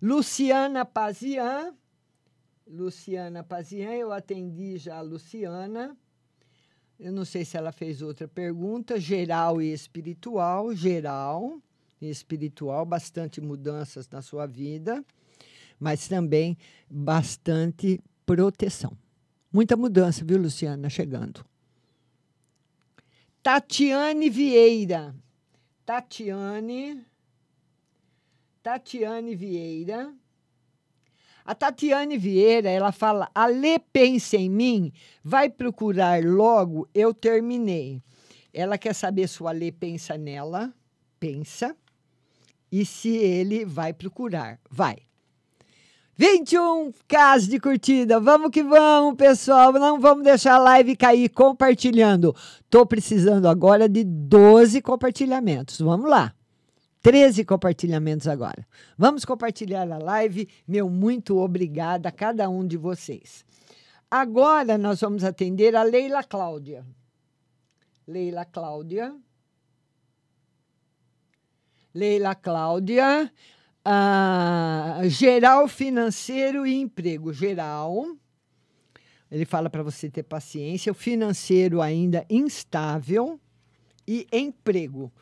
[0.00, 1.74] Luciana Pazian.
[2.66, 5.96] Luciana Pazian, eu atendi já a Luciana.
[6.98, 8.98] Eu não sei se ela fez outra pergunta.
[8.98, 10.74] Geral e espiritual.
[10.74, 11.60] Geral
[12.00, 15.04] e espiritual, bastante mudanças na sua vida,
[15.78, 16.56] mas também
[16.88, 18.96] bastante proteção.
[19.52, 21.44] Muita mudança, viu, Luciana, chegando.
[23.48, 25.14] Tatiane Vieira.
[25.86, 27.02] Tatiane.
[28.62, 30.12] Tatiane Vieira.
[31.46, 34.92] A Tatiane Vieira, ela fala: Alê, pensa em mim,
[35.24, 38.02] vai procurar logo, eu terminei.
[38.52, 40.70] Ela quer saber se o Alê pensa nela,
[41.18, 41.74] pensa,
[42.70, 44.60] e se ele vai procurar.
[44.70, 45.07] Vai.
[46.18, 48.18] 21 casos de curtida.
[48.18, 49.72] Vamos que vamos, pessoal.
[49.74, 52.34] Não vamos deixar a live cair compartilhando.
[52.68, 55.78] Tô precisando agora de 12 compartilhamentos.
[55.78, 56.34] Vamos lá.
[57.02, 58.66] 13 compartilhamentos agora.
[58.98, 60.48] Vamos compartilhar a live.
[60.66, 63.44] Meu muito obrigada a cada um de vocês.
[64.10, 66.84] Agora nós vamos atender a Leila Cláudia.
[68.04, 69.14] Leila Cláudia.
[71.94, 73.32] Leila Cláudia.
[73.90, 77.32] Ah, geral financeiro e emprego.
[77.32, 78.14] Geral.
[79.30, 80.92] Ele fala para você ter paciência.
[80.92, 83.40] O financeiro ainda instável.
[84.06, 85.12] E emprego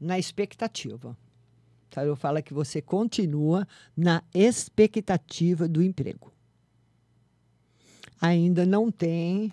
[0.00, 1.10] na expectativa.
[1.10, 3.66] O tarô fala que você continua
[3.96, 6.32] na expectativa do emprego.
[8.20, 9.52] ainda não tem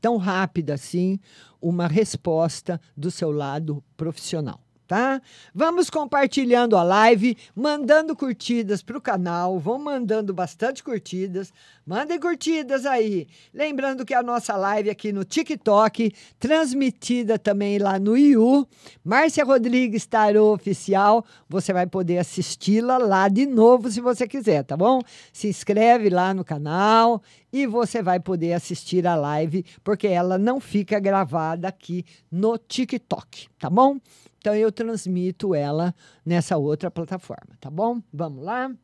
[0.00, 1.20] tão rápida assim
[1.60, 4.61] uma resposta do seu lado profissional.
[4.92, 5.22] Tá?
[5.54, 11.50] Vamos compartilhando a live, mandando curtidas para o canal, vão mandando bastante curtidas,
[11.86, 13.26] mandem curtidas aí.
[13.54, 18.68] Lembrando que a nossa live aqui no TikTok, transmitida também lá no IU,
[19.02, 24.76] Márcia Rodrigues Tarô Oficial, você vai poder assisti-la lá de novo se você quiser, tá
[24.76, 25.00] bom?
[25.32, 30.60] Se inscreve lá no canal e você vai poder assistir a live, porque ela não
[30.60, 33.98] fica gravada aqui no TikTok, tá bom?
[34.42, 35.94] Então eu transmito ela
[36.26, 38.02] nessa outra plataforma, tá bom?
[38.12, 38.74] Vamos lá.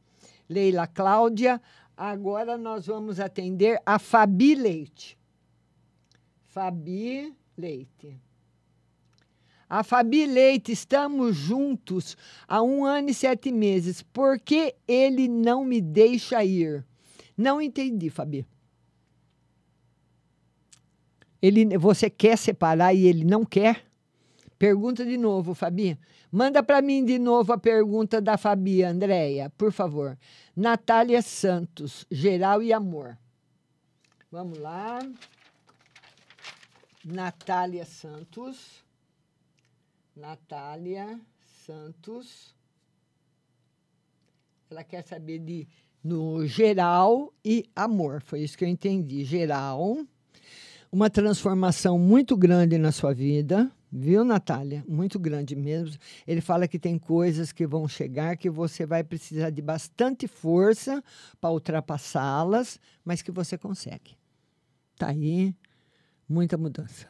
[0.48, 1.60] Leila Cláudia.
[1.96, 5.18] Agora nós vamos atender a Fabi Leite.
[6.44, 8.16] Fabi Leite.
[9.68, 14.00] A Fabi Leite, estamos juntos há um ano e sete meses.
[14.00, 16.86] Por que ele não me deixa ir?
[17.36, 18.46] Não entendi, Fabi.
[21.42, 23.87] Ele, você quer separar e ele não quer?
[24.58, 25.96] Pergunta de novo, Fabi.
[26.32, 30.18] Manda para mim de novo a pergunta da Fabi, Andréia, por favor.
[30.56, 33.16] Natália Santos, geral e amor.
[34.32, 34.98] Vamos lá.
[37.04, 38.84] Natália Santos.
[40.16, 41.20] Natália
[41.64, 42.52] Santos.
[44.68, 45.68] Ela quer saber de
[46.02, 48.20] no geral e amor.
[48.22, 49.24] Foi isso que eu entendi.
[49.24, 50.04] Geral.
[50.90, 54.84] Uma transformação muito grande na sua vida Viu, Natália?
[54.86, 55.98] Muito grande mesmo.
[56.26, 61.02] Ele fala que tem coisas que vão chegar que você vai precisar de bastante força
[61.40, 64.16] para ultrapassá-las, mas que você consegue.
[64.96, 65.54] Tá aí
[66.28, 67.08] muita mudança.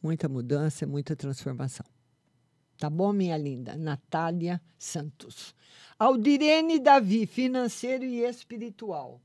[0.00, 1.86] Muita mudança, muita transformação.
[2.78, 3.74] Tá bom, minha linda?
[3.74, 5.54] Natália Santos.
[5.98, 9.20] Aldirene Davi, financeiro e espiritual.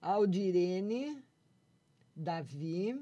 [0.00, 1.20] Aldirene
[2.14, 2.94] Davi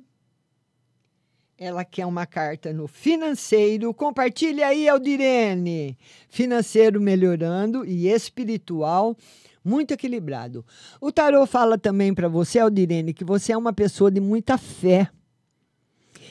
[1.60, 3.92] ela quer uma carta no financeiro.
[3.92, 5.98] Compartilha aí, Aldirene.
[6.30, 9.14] Financeiro melhorando e espiritual
[9.62, 10.64] muito equilibrado.
[10.98, 15.10] O tarô fala também para você, Aldirene, que você é uma pessoa de muita fé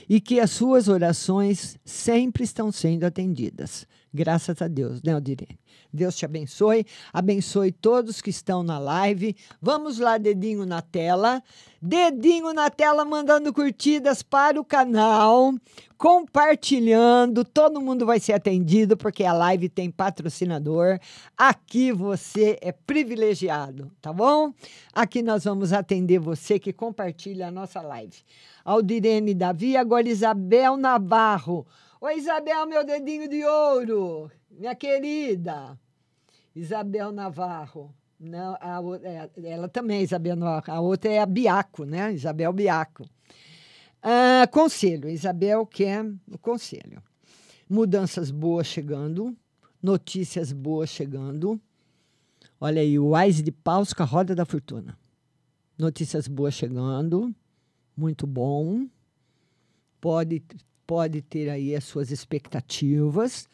[0.10, 3.86] e que as suas orações sempre estão sendo atendidas.
[4.14, 5.60] Graças a Deus, né, Aldirene?
[5.94, 9.36] Deus te abençoe, abençoe todos que estão na live.
[9.62, 11.44] Vamos lá, dedinho na tela.
[11.82, 15.54] Dedinho na tela, mandando curtidas para o canal,
[15.98, 17.46] compartilhando.
[17.46, 21.00] Todo mundo vai ser atendido porque a live tem patrocinador.
[21.38, 24.54] Aqui você é privilegiado, tá bom?
[24.94, 28.18] Aqui nós vamos atender você que compartilha a nossa live.
[28.66, 31.66] Aldirene Davi, agora Isabel Navarro.
[32.02, 35.80] Oi, Isabel, meu dedinho de ouro minha querida
[36.56, 37.94] Isabel Navarro.
[38.20, 40.74] Não, a, é, ela também, Isabel Navarro.
[40.74, 42.14] A outra é a Biaco, né?
[42.14, 43.06] Isabel Biaco.
[44.02, 45.10] Ah, conselho.
[45.10, 47.02] Isabel quer o conselho.
[47.70, 49.36] Mudanças boas chegando,
[49.82, 51.60] notícias boas chegando.
[52.62, 54.98] Olha aí, o Ais de Paus com a Roda da Fortuna.
[55.78, 57.34] Notícias boas chegando,
[57.96, 58.88] muito bom.
[60.02, 60.42] Pode,
[60.90, 63.48] pode ter aí as suas expectativas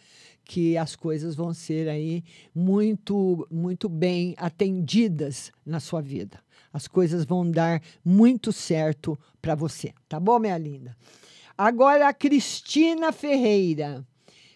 [0.46, 2.24] que as coisas vão ser aí
[2.56, 6.40] muito, muito bem atendidas na sua vida.
[6.72, 10.96] As coisas vão dar muito certo para você, tá bom, minha linda?
[11.58, 14.08] Agora a Cristina Ferreira.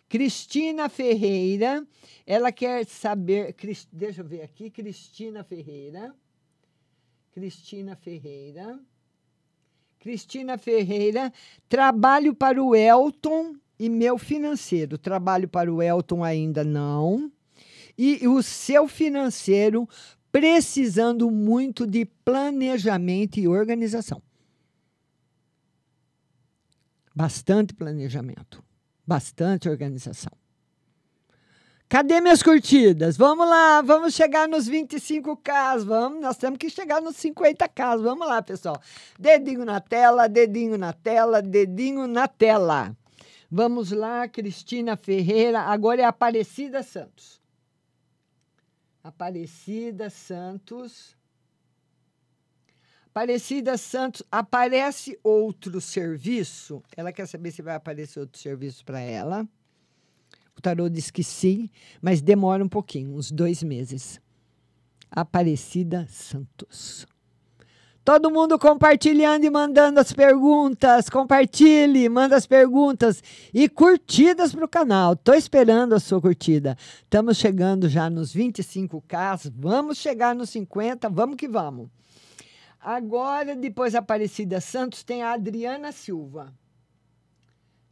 [0.07, 1.85] Cristina Ferreira,
[2.25, 3.53] ela quer saber,
[3.91, 6.15] deixa eu ver aqui, Cristina Ferreira.
[7.33, 8.79] Cristina Ferreira.
[9.99, 11.31] Cristina Ferreira,
[11.67, 14.97] trabalho para o Elton e meu financeiro.
[14.97, 17.31] Trabalho para o Elton ainda não.
[17.97, 19.87] E o seu financeiro
[20.31, 24.21] precisando muito de planejamento e organização.
[27.13, 28.63] Bastante planejamento,
[29.05, 30.31] bastante organização.
[31.89, 33.17] Cadê minhas curtidas?
[33.17, 37.99] Vamos lá, vamos chegar nos 25k, vamos, nós temos que chegar nos 50k.
[37.99, 38.79] Vamos lá, pessoal.
[39.17, 42.95] Dedinho na tela, dedinho na tela, dedinho na tela.
[43.49, 45.61] Vamos lá, Cristina Ferreira.
[45.61, 47.41] Agora é Aparecida Santos.
[49.03, 51.17] Aparecida Santos.
[53.07, 56.83] Aparecida Santos, aparece outro serviço?
[56.95, 59.49] Ela quer saber se vai aparecer outro serviço para ela.
[60.59, 61.69] O tarô diz que sim,
[62.01, 64.19] mas demora um pouquinho, uns dois meses.
[65.09, 67.07] Aparecida Santos.
[68.03, 71.09] Todo mundo compartilhando e mandando as perguntas.
[71.09, 75.13] Compartilhe, manda as perguntas e curtidas para o canal.
[75.13, 76.75] Estou esperando a sua curtida.
[77.03, 79.53] Estamos chegando já nos 25k.
[79.55, 81.07] Vamos chegar nos 50.
[81.07, 81.87] Vamos que vamos.
[82.81, 86.53] Agora, depois Aparecida Santos, tem a Adriana Silva.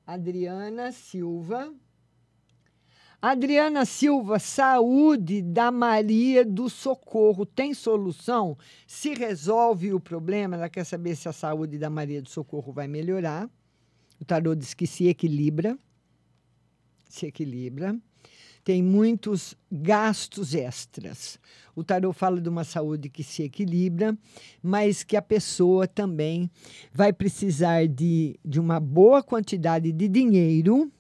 [0.06, 1.74] Adriana Silva.
[3.20, 7.48] Adriana Silva, saúde da Maria do Socorro.
[7.48, 8.56] Tem solução?
[8.86, 12.88] Se resolve o problema, ela quer saber se a saúde da Maria do Socorro vai
[12.88, 13.50] melhorar.
[14.22, 15.76] O tarô diz que se equilibra.
[17.10, 17.98] Se equilibra.
[18.64, 21.40] Tem muitos gastos extras.
[21.76, 24.16] O tarô fala de uma saúde que se equilibra,
[24.62, 26.52] mas que a pessoa também
[26.94, 30.92] vai precisar de, de uma boa quantidade de dinheiro,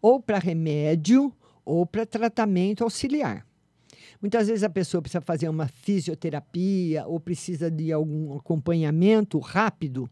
[0.00, 1.34] ou para remédio,
[1.64, 3.46] ou para tratamento auxiliar.
[4.20, 10.10] Muitas vezes a pessoa precisa fazer uma fisioterapia ou precisa de algum acompanhamento rápido.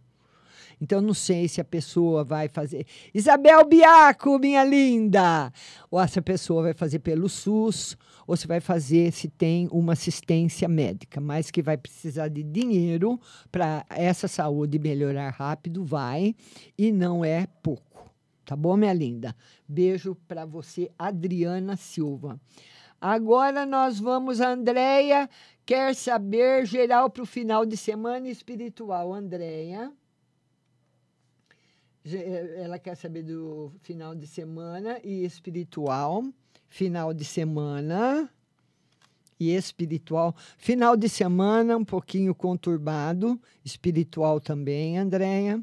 [0.80, 2.86] Então, não sei se a pessoa vai fazer.
[3.12, 5.52] Isabel Biaco, minha linda!
[5.90, 7.96] Ou se a pessoa vai fazer pelo SUS,
[8.26, 13.20] ou se vai fazer se tem uma assistência médica, mas que vai precisar de dinheiro
[13.50, 16.34] para essa saúde melhorar rápido, vai,
[16.76, 17.87] e não é pouco.
[18.48, 19.36] Tá bom, minha linda?
[19.68, 22.40] Beijo para você, Adriana Silva.
[22.98, 25.28] Agora nós vamos, Andréia
[25.66, 29.12] quer saber geral para o final de semana espiritual.
[29.12, 29.92] Andréia.
[32.56, 36.24] Ela quer saber do final de semana e espiritual.
[36.68, 38.30] Final de semana
[39.38, 40.34] e espiritual.
[40.56, 45.62] Final de semana um pouquinho conturbado, espiritual também, Andréia.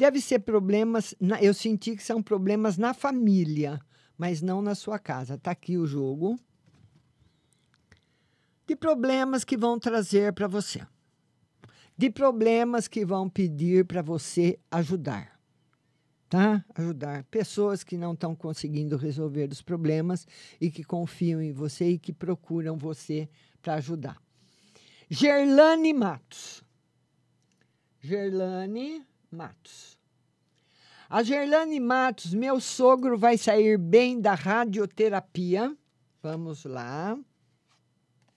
[0.00, 3.78] Deve ser problemas, na, eu senti que são problemas na família,
[4.16, 5.34] mas não na sua casa.
[5.34, 6.40] Está aqui o jogo.
[8.66, 10.80] De problemas que vão trazer para você.
[11.98, 15.38] De problemas que vão pedir para você ajudar.
[16.30, 16.64] Tá?
[16.76, 20.26] Ajudar pessoas que não estão conseguindo resolver os problemas
[20.58, 23.28] e que confiam em você e que procuram você
[23.60, 24.16] para ajudar.
[25.10, 26.64] Gerlane Matos.
[28.00, 29.98] Gerlane Matos.
[31.08, 35.76] A Gerlane Matos, meu sogro vai sair bem da radioterapia.
[36.22, 37.18] Vamos lá.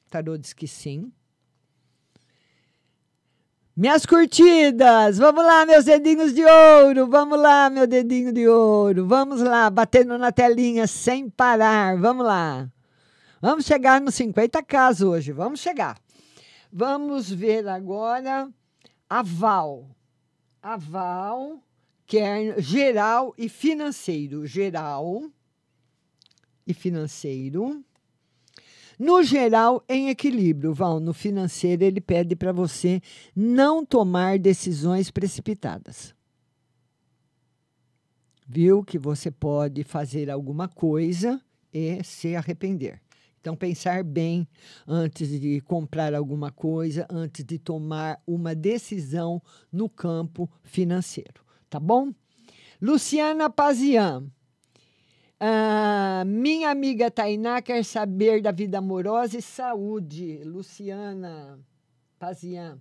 [0.10, 1.12] Tarô diz que sim.
[3.76, 9.42] Minhas curtidas, vamos lá, meus dedinhos de ouro, vamos lá, meu dedinho de ouro, vamos
[9.42, 12.70] lá, batendo na telinha sem parar, vamos lá.
[13.42, 15.98] Vamos chegar nos 50k hoje, vamos chegar.
[16.72, 18.48] Vamos ver agora
[19.10, 19.90] a Val.
[20.64, 21.62] A Val,
[22.06, 24.46] que é geral e financeiro.
[24.46, 25.30] Geral
[26.66, 27.84] e financeiro.
[28.98, 33.02] No geral, em equilíbrio, Val, no financeiro, ele pede para você
[33.36, 36.16] não tomar decisões precipitadas.
[38.48, 41.42] Viu que você pode fazer alguma coisa
[41.74, 43.03] e se arrepender.
[43.44, 44.48] Então, pensar bem
[44.88, 51.44] antes de comprar alguma coisa, antes de tomar uma decisão no campo financeiro.
[51.70, 52.14] Tá bom?
[52.82, 54.32] Luciana Pazian.
[55.38, 60.42] Ah, minha amiga Tainá quer saber da vida amorosa e saúde.
[60.46, 61.60] Luciana
[62.18, 62.80] Pazian.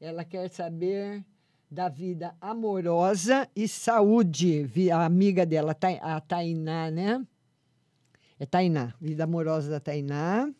[0.00, 1.22] Ela quer saber
[1.70, 4.66] da vida amorosa e saúde.
[4.90, 7.22] A amiga dela, a Tainá, né?
[8.40, 10.50] É Tainá, vida amorosa da Tainá,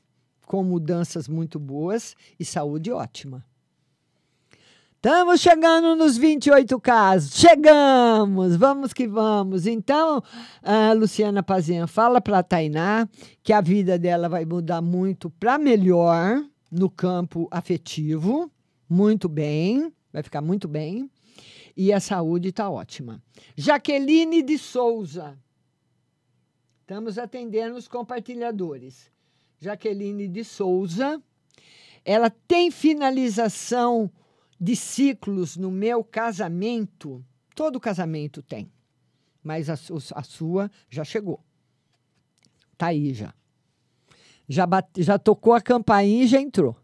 [0.46, 3.42] com mudanças muito boas e saúde ótima.
[4.96, 7.40] Estamos chegando nos 28 casos.
[7.40, 8.54] Chegamos!
[8.54, 9.66] Vamos que vamos.
[9.66, 10.22] Então,
[10.62, 13.08] a Luciana Pazinha fala para a Tainá
[13.42, 18.52] que a vida dela vai mudar muito para melhor no campo afetivo.
[18.86, 21.10] Muito bem, vai ficar muito bem.
[21.74, 23.22] E a saúde está ótima.
[23.56, 25.38] Jaqueline de Souza.
[26.90, 29.12] Estamos atendendo os compartilhadores.
[29.60, 31.22] Jaqueline de Souza.
[32.04, 34.10] Ela tem finalização
[34.60, 37.24] de ciclos no meu casamento,
[37.54, 38.72] todo casamento tem,
[39.40, 39.74] mas a,
[40.16, 41.40] a sua já chegou.
[42.76, 43.32] Tá aí já.
[44.48, 46.76] Já, bate, já tocou a campainha e já entrou.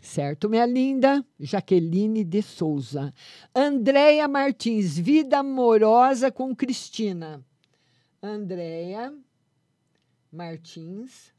[0.00, 1.26] Certo, minha linda?
[1.36, 3.12] Jaqueline de Souza.
[3.52, 7.44] Andréia Martins, vida amorosa com Cristina.
[8.22, 9.14] Andréia
[10.30, 11.32] Martins,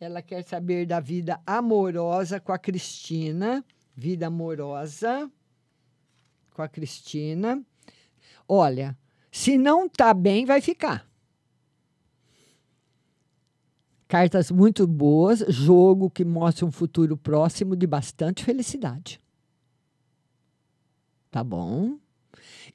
[0.00, 3.64] ela quer saber da vida amorosa com a Cristina.
[3.94, 5.30] Vida amorosa
[6.52, 7.62] com a Cristina.
[8.48, 8.96] Olha,
[9.30, 11.08] se não tá bem, vai ficar.
[14.08, 19.20] Cartas muito boas, jogo que mostra um futuro próximo de bastante felicidade.
[21.30, 21.98] Tá bom?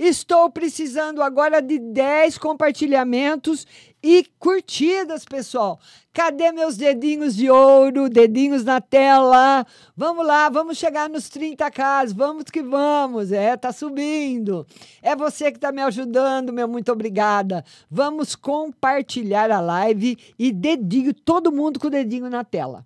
[0.04, 3.68] Estou precisando agora de 10 compartilhamentos
[4.02, 5.80] e curtidas, pessoal.
[6.12, 9.64] Cadê meus dedinhos de ouro, dedinhos na tela?
[9.96, 13.32] Vamos lá, vamos chegar nos 30k, vamos que vamos.
[13.32, 14.66] É, tá subindo.
[15.04, 17.64] É você que tá me ajudando, meu muito obrigada.
[17.88, 22.84] Vamos compartilhar a live e dedinho, todo mundo com o dedinho na tela.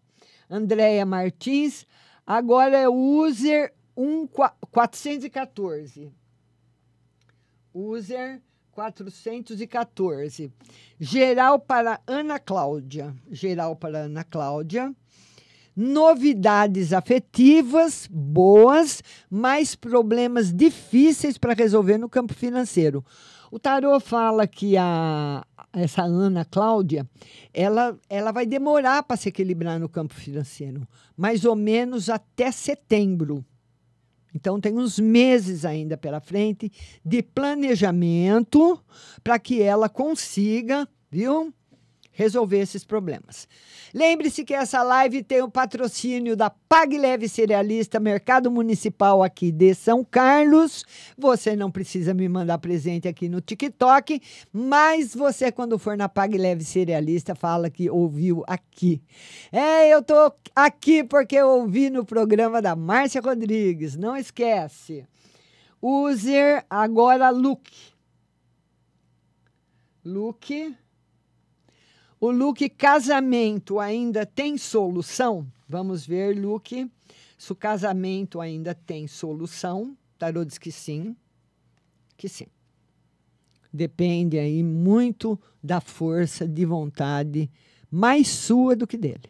[0.49, 1.87] Andréia Martins,
[2.27, 4.27] agora é user 1,
[4.69, 6.11] 414.
[7.75, 10.51] User 414.
[10.97, 13.13] Geral para Ana Cláudia.
[13.29, 14.95] Geral para Ana Cláudia.
[15.75, 23.03] Novidades afetivas boas, mas problemas difíceis para resolver no campo financeiro.
[23.51, 27.05] O tarô fala que a, essa Ana Cláudia,
[27.53, 33.45] ela, ela vai demorar para se equilibrar no campo financeiro, mais ou menos até setembro.
[34.35, 36.69] Então, tem uns meses ainda pela frente
[37.05, 38.77] de planejamento
[39.23, 41.53] para que ela consiga, viu?
[42.15, 43.47] Resolver esses problemas.
[43.93, 49.75] Lembre-se que essa live tem o patrocínio da Pag Leve Cerealista, Mercado Municipal aqui de
[49.75, 50.85] São Carlos.
[51.17, 56.37] Você não precisa me mandar presente aqui no TikTok, mas você, quando for na Pag
[56.37, 59.01] Leve Cerealista, fala que ouviu aqui.
[59.51, 65.05] É, eu tô aqui porque eu ouvi no programa da Márcia Rodrigues, não esquece.
[65.81, 67.69] User agora look.
[70.03, 70.75] Look
[72.25, 75.45] o Luke casamento ainda tem solução?
[75.69, 76.91] Vamos ver, Luke,
[77.37, 79.95] se o casamento ainda tem solução.
[80.17, 81.15] Tarô diz que sim,
[82.17, 82.47] que sim.
[83.71, 87.51] Depende aí muito da força de vontade
[87.91, 89.29] mais sua do que dele.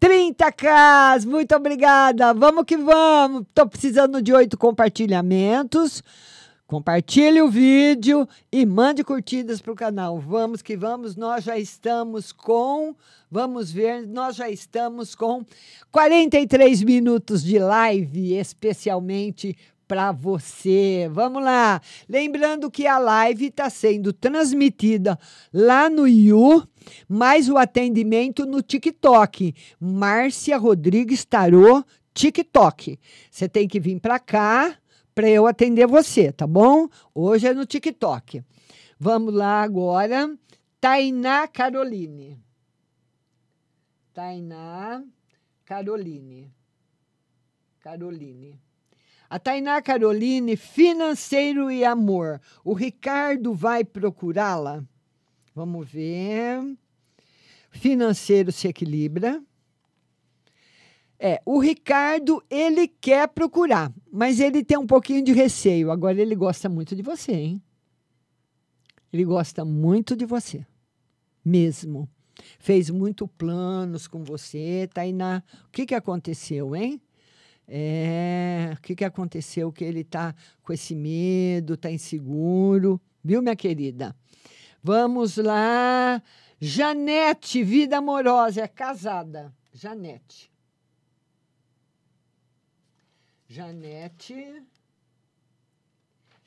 [0.00, 2.32] 30k, muito obrigada.
[2.32, 3.42] Vamos que vamos.
[3.42, 6.02] Estou precisando de oito compartilhamentos.
[6.72, 10.18] Compartilhe o vídeo e mande curtidas para o canal.
[10.18, 12.96] Vamos que vamos, nós já estamos com,
[13.30, 15.44] vamos ver, nós já estamos com
[15.90, 19.54] 43 minutos de live, especialmente
[19.86, 21.10] para você.
[21.12, 21.78] Vamos lá.
[22.08, 25.18] Lembrando que a live está sendo transmitida
[25.52, 26.66] lá no You,
[27.06, 29.54] mais o atendimento no TikTok.
[29.78, 32.98] Márcia Rodrigues Tarô, TikTok.
[33.30, 34.74] Você tem que vir para cá
[35.14, 36.88] para eu atender você, tá bom?
[37.14, 38.42] Hoje é no TikTok.
[38.98, 40.34] Vamos lá agora.
[40.80, 42.38] Tainá Caroline.
[44.12, 45.02] Tainá
[45.64, 46.52] Caroline.
[47.80, 48.60] Caroline.
[49.28, 52.40] A Tainá Caroline, financeiro e amor.
[52.62, 54.84] O Ricardo vai procurá-la?
[55.54, 56.76] Vamos ver.
[57.70, 59.42] Financeiro se equilibra.
[61.24, 65.92] É, o Ricardo, ele quer procurar, mas ele tem um pouquinho de receio.
[65.92, 67.62] Agora, ele gosta muito de você, hein?
[69.12, 70.66] Ele gosta muito de você,
[71.44, 72.08] mesmo.
[72.58, 75.44] Fez muito planos com você, Tainá.
[75.68, 77.00] O que, que aconteceu, hein?
[77.68, 79.70] É, o que, que aconteceu?
[79.70, 84.12] Que ele tá com esse medo, tá inseguro, viu, minha querida?
[84.82, 86.20] Vamos lá.
[86.60, 89.54] Janete, vida amorosa, é casada.
[89.72, 90.51] Janete.
[93.52, 94.62] Janete.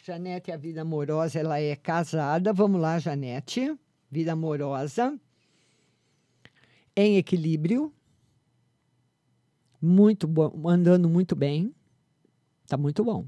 [0.04, 2.52] Janete, a vida amorosa, ela é casada.
[2.52, 3.78] Vamos lá, Janete.
[4.10, 5.16] Vida amorosa.
[6.96, 7.94] Em equilíbrio.
[9.80, 11.76] Muito bom, andando muito bem.
[12.66, 13.28] Tá muito bom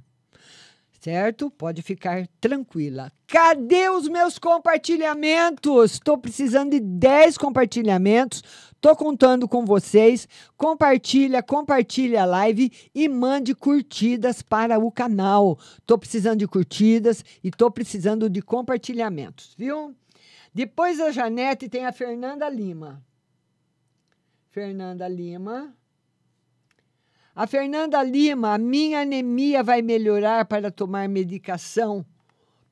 [1.00, 1.50] certo?
[1.52, 3.12] Pode ficar tranquila.
[3.28, 5.94] Cadê os meus compartilhamentos?
[5.94, 8.44] Estou precisando de 10 compartilhamentos.
[8.74, 10.28] Estou contando com vocês.
[10.56, 15.58] Compartilha, compartilha a live e mande curtidas para o canal.
[15.80, 19.96] Estou precisando de curtidas e estou precisando de compartilhamentos, viu?
[20.54, 23.04] Depois da Janete tem a Fernanda Lima.
[24.50, 25.76] Fernanda Lima.
[27.38, 32.04] A Fernanda Lima, a minha anemia vai melhorar para tomar medicação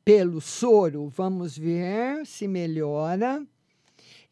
[0.04, 1.08] pelo soro.
[1.08, 3.46] Vamos ver se melhora.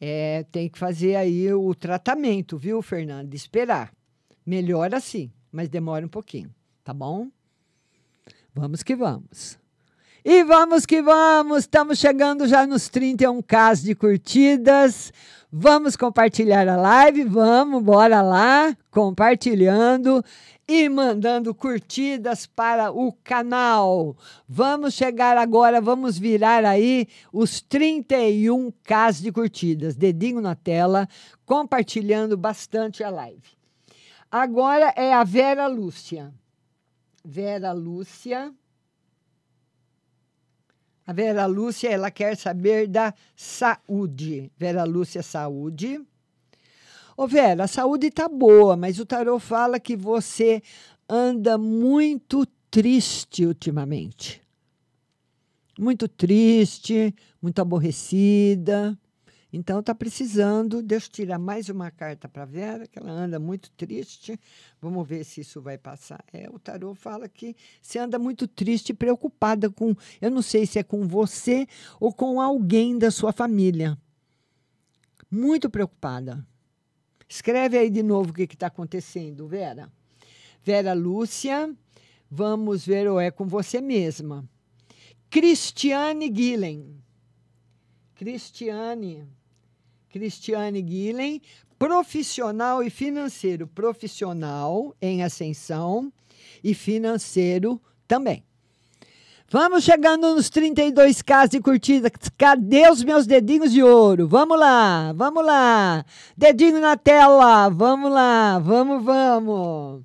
[0.02, 3.36] É, tem que fazer aí o tratamento, viu, Fernanda?
[3.36, 3.94] Esperar.
[4.44, 6.50] Melhora sim, mas demora um pouquinho,
[6.84, 7.28] tá bom?
[8.56, 9.60] Vamos que vamos.
[10.26, 15.14] E vamos que vamos, estamos chegando já nos 31k de curtidas.
[15.56, 17.26] Vamos compartilhar a live?
[17.26, 20.26] Vamos, bora lá, compartilhando
[20.68, 24.18] e mandando curtidas para o canal.
[24.50, 29.96] Vamos chegar agora, vamos virar aí os 31k de curtidas.
[29.96, 31.08] Dedinho na tela,
[31.46, 33.56] compartilhando bastante a live.
[34.32, 36.34] Agora é a Vera Lúcia.
[37.24, 38.52] Vera Lúcia.
[41.06, 44.52] A Vera Lúcia, ela quer saber da saúde.
[44.58, 46.00] Vera Lúcia, saúde.
[47.18, 50.64] Ô Vera, a saúde tá boa, mas o tarô fala que você
[51.08, 54.42] anda muito triste ultimamente.
[55.78, 58.98] Muito triste, muito aborrecida.
[59.56, 60.82] Então está precisando.
[60.82, 64.38] Deixa eu tirar mais uma carta para Vera, que ela anda muito triste.
[64.82, 66.26] Vamos ver se isso vai passar.
[66.34, 69.96] É, o tarô fala que você anda muito triste preocupada com.
[70.20, 71.68] Eu não sei se é com você
[72.00, 73.96] ou com alguém da sua família.
[75.30, 76.44] Muito preocupada.
[77.30, 79.92] Escreve aí de novo o que está acontecendo, Vera.
[80.64, 81.72] Vera Lúcia,
[82.30, 84.50] vamos ver ou é com você mesma.
[85.30, 87.04] Cristiane Guilhem.
[88.16, 89.28] Cristiane.
[90.14, 91.42] Cristiane Guilhem,
[91.80, 93.66] profissional e financeiro.
[93.66, 96.14] Profissional em ascensão
[96.64, 98.44] e financeiro também.
[99.50, 102.12] Vamos chegando nos 32k de curtida.
[102.38, 104.28] Cadê os meus dedinhos de ouro?
[104.28, 106.06] Vamos lá, vamos lá.
[106.38, 110.04] Dedinho na tela, vamos lá, vamos, vamos.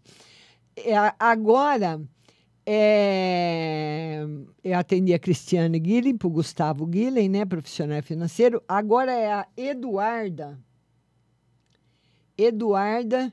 [0.74, 2.00] É, agora,
[2.70, 4.26] é,
[4.62, 8.62] eu atendi a Cristiane Guilhem, para o Gustavo Guilhem, né, profissional financeiro.
[8.68, 10.60] Agora é a Eduarda.
[12.36, 13.32] Eduarda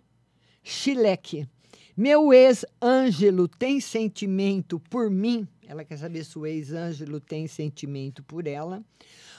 [0.63, 1.49] Chileque.
[1.97, 5.45] Meu ex-Ângelo tem sentimento por mim?
[5.67, 8.81] Ela quer saber se o ex-Ângelo tem sentimento por ela.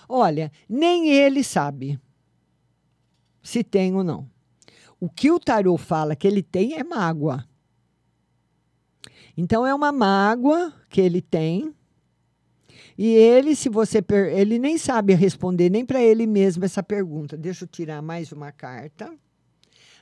[0.07, 1.99] Olha, nem ele sabe
[3.43, 4.29] se tem ou não.
[5.01, 7.47] O que o tarô fala que ele tem é mágoa.
[9.37, 11.75] Então é uma mágoa que ele tem.
[12.97, 14.33] E ele, se você per...
[14.33, 17.37] ele nem sabe responder nem para ele mesmo essa pergunta.
[17.37, 19.13] Deixa eu tirar mais uma carta.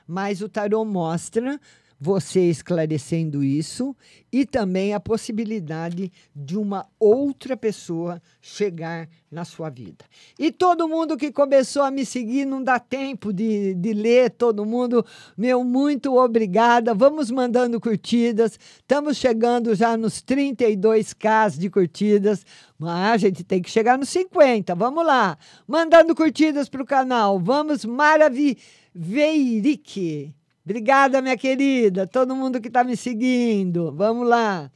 [0.07, 1.59] Mas o tarô mostra
[2.05, 3.95] você esclarecendo isso
[4.31, 10.05] e também a possibilidade de uma outra pessoa chegar na sua vida.
[10.37, 14.67] E todo mundo que começou a me seguir, não dá tempo de, de ler todo
[14.67, 15.03] mundo.
[15.35, 16.93] Meu, muito obrigada.
[16.93, 18.59] Vamos mandando curtidas.
[18.77, 22.45] Estamos chegando já nos 32k de curtidas.
[22.77, 24.75] Mas a gente tem que chegar nos 50.
[24.75, 25.39] Vamos lá.
[25.67, 27.39] Mandando curtidas para o canal.
[27.39, 30.35] Vamos, Maraviveirique.
[30.65, 33.91] Obrigada, minha querida, todo mundo que está me seguindo.
[33.91, 34.71] Vamos lá.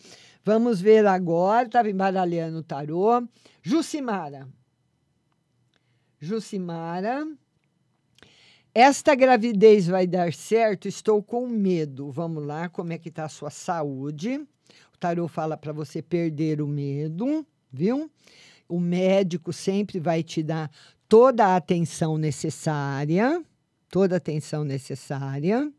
[0.46, 1.66] Vamos ver agora.
[1.66, 3.28] Estava embaralhando o tarô.
[3.64, 4.48] Jucimara.
[6.20, 7.28] Jucimara.
[8.72, 10.88] Esta gravidez vai dar certo?
[10.88, 12.12] Estou com medo.
[12.12, 14.38] Vamos lá, como é que está a sua saúde?
[14.94, 18.12] O tarô fala para você perder o medo, viu?
[18.68, 20.70] O médico sempre vai te dar
[21.08, 23.44] toda a atenção necessária
[23.90, 25.72] toda a atenção necessária.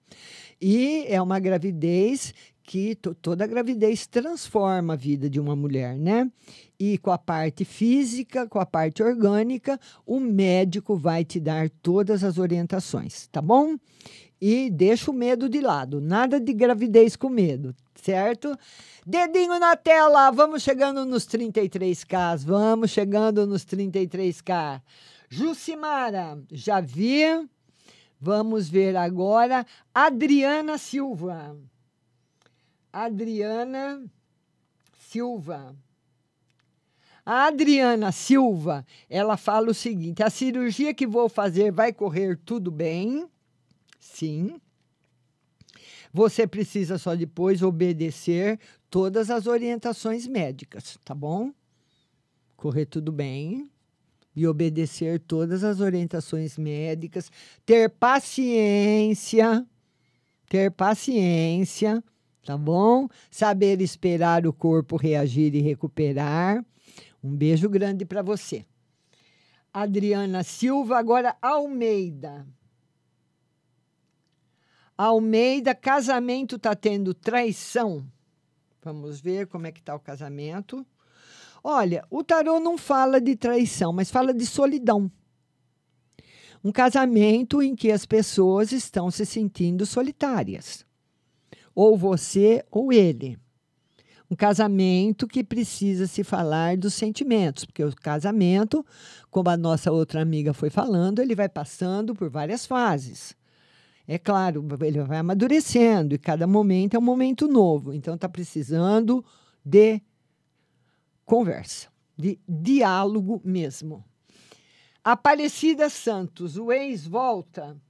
[0.61, 2.35] E é uma gravidez
[2.71, 6.31] que toda gravidez transforma a vida de uma mulher, né?
[6.79, 9.77] E com a parte física, com a parte orgânica,
[10.07, 13.77] o médico vai te dar todas as orientações, tá bom?
[14.41, 18.57] E deixa o medo de lado, nada de gravidez com medo, certo?
[19.05, 24.81] Dedinho na tela, vamos chegando nos 33K, vamos chegando nos 33K.
[25.29, 27.25] Jucimara, já vi
[28.21, 31.57] Vamos ver agora Adriana Silva.
[32.93, 34.05] Adriana
[34.99, 35.75] Silva.
[37.25, 42.71] A Adriana Silva, ela fala o seguinte: a cirurgia que vou fazer vai correr tudo
[42.71, 43.27] bem?
[43.99, 44.61] Sim.
[46.13, 48.59] Você precisa só depois obedecer
[48.91, 51.55] todas as orientações médicas, tá bom?
[52.57, 53.71] Correr tudo bem
[54.35, 57.31] e obedecer todas as orientações médicas,
[57.67, 59.67] ter paciência,
[60.49, 62.03] ter paciência,
[62.45, 63.09] tá bom?
[63.31, 66.65] Saber esperar o corpo reagir e recuperar.
[67.23, 68.65] Um beijo grande para você.
[69.73, 72.47] Adriana Silva, agora Almeida.
[74.97, 78.07] Almeida, casamento tá tendo traição.
[78.83, 80.87] Vamos ver como é que tá o casamento.
[81.63, 85.11] Olha, o tarô não fala de traição, mas fala de solidão.
[86.63, 90.85] Um casamento em que as pessoas estão se sentindo solitárias.
[91.75, 93.39] Ou você ou ele.
[94.31, 98.87] Um casamento que precisa se falar dos sentimentos, porque o casamento,
[99.29, 103.35] como a nossa outra amiga foi falando, ele vai passando por várias fases.
[104.07, 107.93] É claro, ele vai amadurecendo e cada momento é um momento novo.
[107.93, 109.25] Então está precisando
[109.65, 110.01] de
[111.31, 111.89] conversa,
[112.19, 114.05] de diálogo mesmo.
[115.05, 117.81] Aparecida Santos, o ex volta.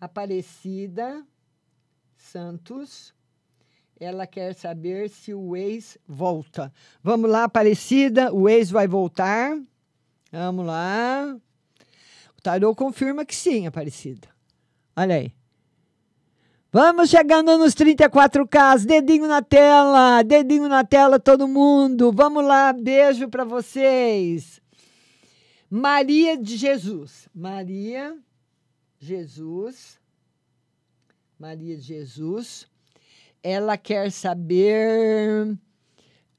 [0.00, 1.26] Aparecida
[2.16, 3.12] Santos,
[3.98, 6.72] Ela quer saber se o ex volta.
[7.02, 8.32] Vamos lá, Aparecida.
[8.32, 9.60] O ex vai voltar.
[10.30, 11.36] Vamos lá.
[12.36, 14.28] O tarô confirma que sim, Aparecida.
[14.94, 15.37] Olha aí.
[16.70, 22.12] Vamos chegando nos 34K, dedinho na tela, dedinho na tela todo mundo.
[22.12, 24.60] Vamos lá, beijo para vocês.
[25.70, 27.26] Maria de Jesus.
[27.34, 28.14] Maria
[29.00, 29.98] Jesus.
[31.38, 32.66] Maria de Jesus.
[33.42, 35.56] Ela quer saber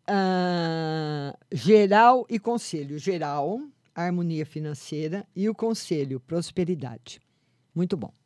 [0.05, 2.99] ah, geral e conselho.
[2.99, 3.59] Geral,
[3.95, 7.19] harmonia financeira e o conselho, prosperidade.
[7.73, 8.18] Muito bom.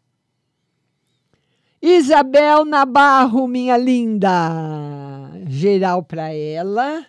[1.85, 4.29] Isabel Nabarro, minha linda.
[5.49, 7.05] Geral para ela.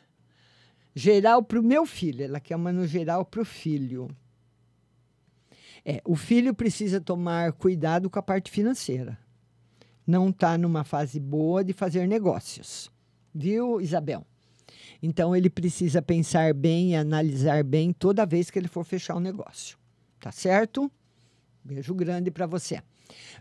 [0.93, 2.25] Geral para o meu filho.
[2.25, 4.09] Ela quer uma no geral para o filho.
[5.85, 9.17] É, o filho precisa tomar cuidado com a parte financeira.
[10.05, 12.91] Não está numa fase boa de fazer negócios.
[13.33, 14.27] Viu, Isabel?
[15.01, 19.21] Então ele precisa pensar bem e analisar bem toda vez que ele for fechar um
[19.21, 19.79] negócio.
[20.19, 20.91] Tá certo?
[21.63, 22.83] Beijo grande para você.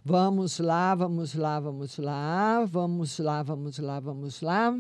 [0.03, 4.80] Vamos lá, vamos lá, vamos lá, vamos lá, vamos lá, vamos lá.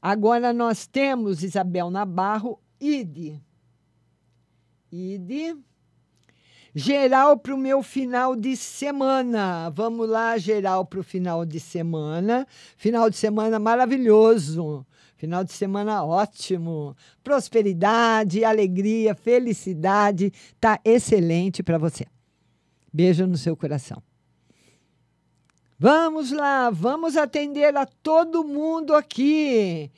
[0.00, 3.40] Agora nós temos Isabel Nabarro, ID.
[4.92, 5.56] ID.
[6.74, 9.70] Geral para o meu final de semana.
[9.70, 12.46] Vamos lá, geral para o final de semana.
[12.76, 14.84] Final de semana maravilhoso.
[15.16, 16.96] Final de semana ótimo.
[17.22, 20.32] Prosperidade, alegria, felicidade.
[20.60, 22.06] Tá excelente para você.
[22.94, 24.00] Beijo no seu coração.
[25.76, 29.90] Vamos lá, vamos atender a todo mundo aqui.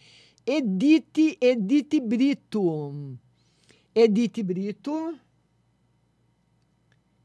[0.47, 3.19] Edith, Edith Brito.
[3.95, 5.15] Edith Brito.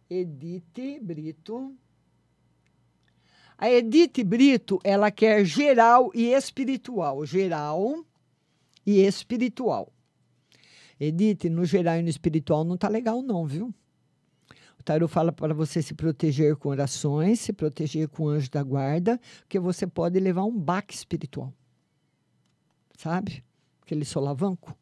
[0.09, 1.73] Edith Brito.
[3.57, 7.25] A Edith Brito, ela quer geral e espiritual.
[7.25, 8.05] Geral
[8.85, 9.89] e espiritual.
[10.99, 13.73] Edith, no geral e no espiritual não tá legal não, viu?
[14.81, 18.63] O tarot fala para você se proteger com orações, se proteger com o anjo da
[18.63, 21.53] guarda, porque você pode levar um baque espiritual.
[22.97, 23.45] Sabe?
[23.83, 24.75] Aquele solavanco.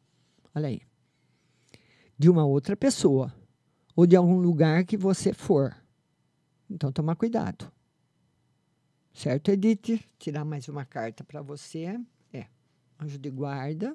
[0.54, 0.80] Olha aí.
[2.18, 3.30] De uma outra pessoa.
[3.94, 5.76] Ou de algum lugar que você for.
[6.70, 7.70] Então, toma cuidado.
[9.12, 10.02] Certo, Edith?
[10.18, 12.00] Tirar mais uma carta para você.
[12.32, 12.46] É.
[12.98, 13.94] Anjo de guarda.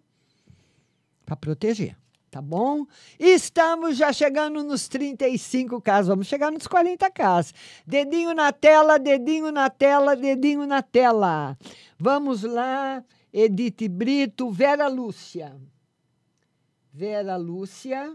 [1.26, 1.98] Para proteger
[2.36, 2.86] tá bom?
[3.18, 7.54] Estamos já chegando nos 35 casos, vamos chegar nos 40 casos.
[7.88, 11.58] Dedinho na tela, dedinho na tela, dedinho na tela.
[11.98, 13.02] Vamos lá,
[13.32, 15.56] Edith Brito, Vera Lúcia.
[16.92, 18.14] Vera Lúcia.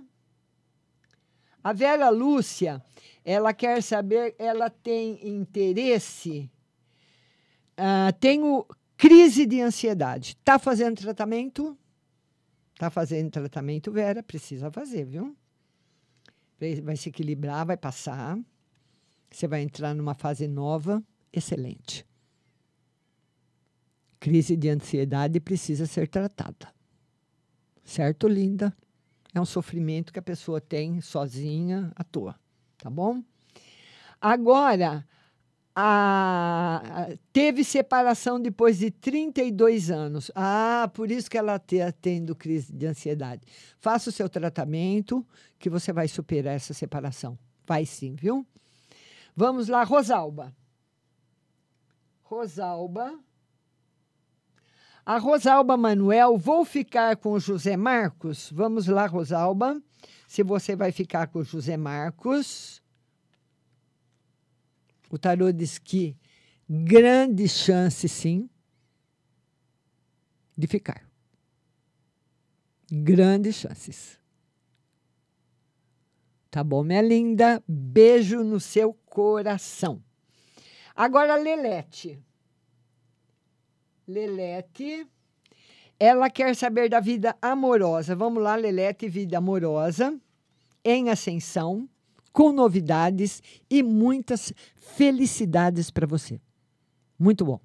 [1.65, 2.83] A Vera Lúcia,
[3.25, 6.51] ela quer saber, ela tem interesse,
[7.73, 8.67] uh, tenho
[8.99, 10.37] crise de ansiedade.
[10.39, 11.75] Está fazendo tratamento?
[12.81, 15.37] Está fazendo tratamento, Vera, precisa fazer, viu?
[16.83, 18.39] Vai se equilibrar, vai passar.
[19.31, 22.07] Você vai entrar numa fase nova, excelente.
[24.19, 26.73] Crise de ansiedade precisa ser tratada.
[27.85, 28.75] Certo, linda?
[29.35, 32.35] É um sofrimento que a pessoa tem sozinha, à toa.
[32.79, 33.23] Tá bom?
[34.19, 35.07] Agora,
[35.83, 40.31] a, teve separação depois de 32 anos.
[40.35, 43.43] Ah, por isso que ela está tendo crise de ansiedade.
[43.79, 45.27] Faça o seu tratamento,
[45.59, 47.39] que você vai superar essa separação.
[47.67, 48.47] Vai sim, viu?
[49.35, 50.55] Vamos lá, Rosalba.
[52.25, 53.19] Rosalba.
[55.07, 58.51] A Rosalba Manuel, vou ficar com o José Marcos?
[58.53, 59.81] Vamos lá, Rosalba.
[60.29, 62.83] Se você vai ficar com o José Marcos.
[65.11, 66.17] O tarô diz que
[66.69, 68.49] grande chance, sim,
[70.57, 71.05] de ficar.
[72.91, 74.21] Grandes chances.
[76.49, 77.63] Tá bom, minha linda?
[77.67, 80.03] Beijo no seu coração.
[80.95, 82.23] Agora, Lelete.
[84.07, 85.09] Lelete.
[85.99, 88.15] Ela quer saber da vida amorosa.
[88.15, 90.17] Vamos lá, Lelete, vida amorosa.
[90.85, 91.89] Em ascensão
[92.33, 96.41] com novidades e muitas felicidades para você.
[97.19, 97.61] Muito bom.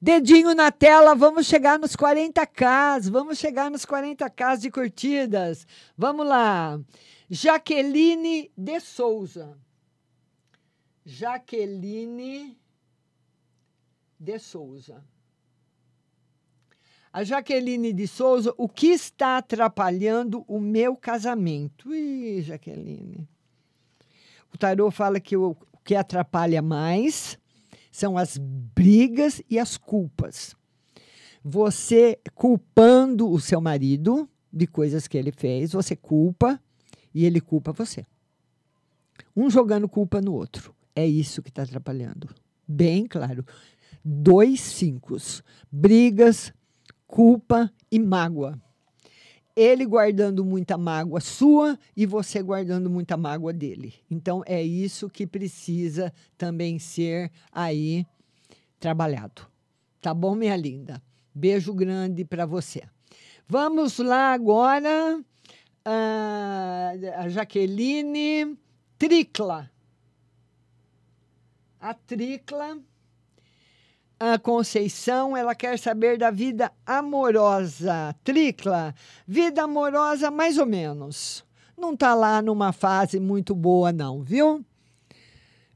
[0.00, 5.66] Dedinho na tela, vamos chegar nos 40k, vamos chegar nos 40k de curtidas.
[5.96, 6.80] Vamos lá.
[7.30, 9.56] Jaqueline de Souza.
[11.04, 12.56] Jaqueline
[14.18, 15.02] de Souza.
[17.12, 21.94] A Jaqueline de Souza, o que está atrapalhando o meu casamento?
[21.94, 23.28] Ih, Jaqueline.
[24.54, 27.38] O tarô fala que o que atrapalha mais
[27.90, 30.54] São as brigas e as culpas.
[31.44, 36.60] Você culpando o seu marido de coisas que ele fez, você culpa
[37.14, 38.06] e ele culpa você.
[39.36, 40.74] Um jogando culpa no outro.
[40.94, 42.28] É isso que está atrapalhando.
[42.66, 43.44] Bem claro.
[44.04, 45.16] Dois cinco.
[45.70, 46.52] Brigas,
[47.06, 48.60] culpa e mágoa.
[49.54, 53.94] Ele guardando muita mágoa sua e você guardando muita mágoa dele.
[54.10, 58.06] Então é isso que precisa também ser aí
[58.80, 59.46] trabalhado.
[60.00, 61.02] Tá bom, minha linda?
[61.34, 62.82] Beijo grande para você.
[63.46, 65.22] Vamos lá agora.
[65.84, 68.56] ah, a Jaqueline
[68.98, 69.70] Tricla.
[71.80, 72.78] A Tricla.
[74.24, 78.14] A Conceição, ela quer saber da vida amorosa.
[78.22, 78.94] Tricla,
[79.26, 81.44] vida amorosa mais ou menos.
[81.76, 84.64] Não tá lá numa fase muito boa não, viu?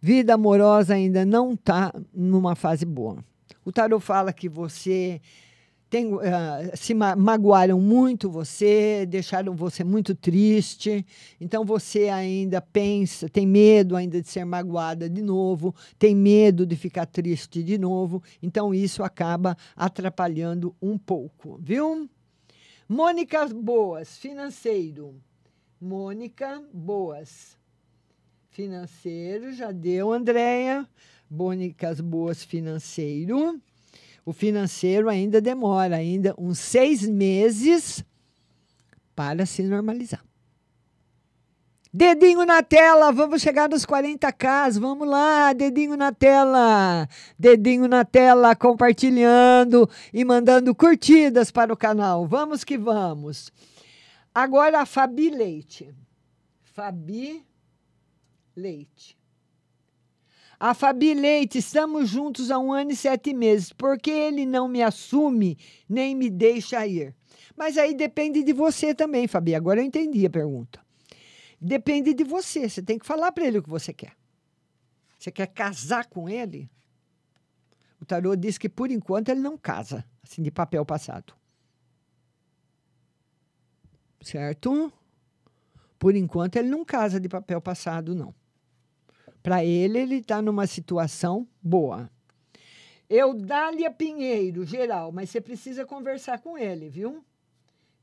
[0.01, 3.18] Vida amorosa ainda não tá numa fase boa.
[3.64, 5.20] O tarot fala que você
[5.97, 11.06] tem, ah, se ma magoaram muito você, deixaram você muito triste.
[11.40, 16.77] Então você ainda pensa, tem medo ainda de ser magoada de novo, tem medo de
[16.77, 18.23] ficar triste de novo.
[18.43, 22.09] Então isso acaba atrapalhando um pouco, viu?
[22.86, 25.14] Mônica Boas, financeiro.
[25.81, 27.56] Mônica Boas.
[28.51, 30.86] Financeiro, já deu, Andréia.
[31.31, 33.60] Mônicas Boas, financeiro.
[34.27, 38.05] O financeiro ainda demora, ainda uns seis meses
[39.15, 40.20] para se normalizar.
[41.93, 47.09] Dedinho na tela, vamos chegar nos 40k, vamos lá, dedinho na tela,
[47.39, 52.27] dedinho na tela, compartilhando e mandando curtidas para o canal.
[52.27, 53.53] Vamos que vamos.
[54.35, 55.94] Agora a Fabi Leite.
[56.65, 57.47] Fabi
[58.57, 59.16] Leite.
[60.58, 63.72] A Fabi Leite, estamos juntos há um ano e sete meses.
[63.72, 65.58] Por que ele não me assume
[65.88, 67.14] nem me deixa ir?
[67.54, 69.54] Mas aí depende de você também, Fabi.
[69.54, 70.80] Agora eu entendi a pergunta.
[71.60, 72.68] Depende de você.
[72.68, 74.14] Você tem que falar para ele o que você quer.
[75.18, 76.70] Você quer casar com ele?
[78.00, 81.34] O tarô diz que por enquanto ele não casa, assim de papel passado.
[84.20, 84.92] Certo?
[85.98, 88.34] Por enquanto ele não casa de papel passado, não.
[89.47, 92.10] Para ele, ele está numa situação boa.
[93.09, 97.24] Eudália Pinheiro, geral, mas você precisa conversar com ele, viu?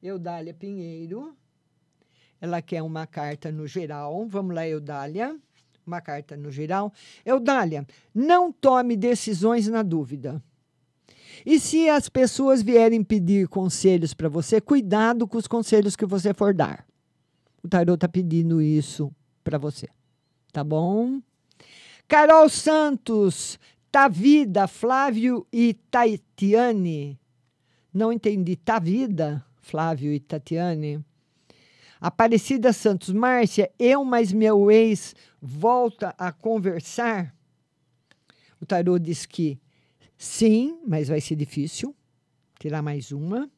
[0.01, 1.35] Eudália Pinheiro.
[2.39, 4.25] Ela quer uma carta no geral.
[4.25, 5.37] Vamos lá, Eudália.
[5.85, 6.93] Uma carta no geral.
[7.25, 10.41] Eudália, não tome decisões na dúvida.
[11.45, 16.33] E se as pessoas vierem pedir conselhos para você, cuidado com os conselhos que você
[16.33, 16.87] for dar.
[17.61, 19.13] O tarot está pedindo isso
[19.43, 19.89] para você.
[20.53, 21.19] Tá bom?
[22.07, 23.59] Carol Santos,
[23.91, 27.19] Tavida, Flávio e Tatiane.
[27.93, 28.55] Não entendi.
[28.55, 31.03] Tavida, Flávio e Tatiane.
[32.01, 37.33] Aparecida Santos, Márcia, eu mais meu ex volta a conversar?
[38.59, 39.57] O tarô diz que
[40.17, 41.95] sim, mas vai ser difícil.
[42.59, 43.49] Tirar mais uma.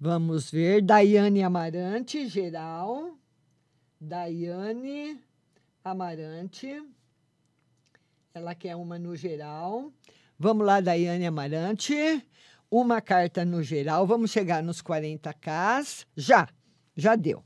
[0.00, 0.82] Vamos ver.
[0.82, 3.18] Daiane Amarante, geral.
[4.02, 5.16] Daiane
[5.84, 6.84] Amarante.
[8.34, 9.92] Ela quer uma no geral.
[10.36, 11.94] Vamos lá, Daiane Amarante.
[12.68, 14.04] Uma carta no geral.
[14.04, 16.04] Vamos chegar nos 40K.
[16.16, 16.48] Já,
[16.96, 17.44] já deu.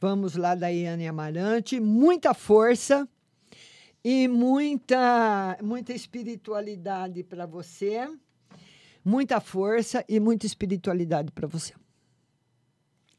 [0.00, 1.78] Vamos lá, Daiane Amarante.
[1.78, 3.08] Muita força
[4.02, 8.08] e muita, muita espiritualidade para você.
[9.04, 11.72] Muita força e muita espiritualidade para você.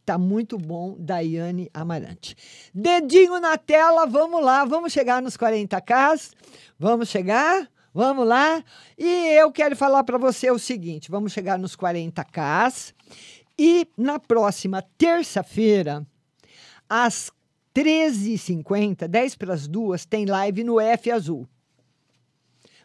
[0.09, 2.35] Tá muito bom, Daiane Amarante.
[2.73, 6.33] Dedinho na tela, vamos lá, vamos chegar nos 40k.
[6.79, 7.69] Vamos chegar?
[7.93, 8.63] Vamos lá?
[8.97, 9.07] E
[9.39, 12.91] eu quero falar para você o seguinte: vamos chegar nos 40k.
[13.55, 16.03] E na próxima terça-feira,
[16.89, 17.31] às
[17.75, 21.47] 13h50, 10 para as duas, tem live no F Azul.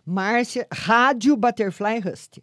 [0.05, 2.43] Márcia, Rádio Butterfly Rust.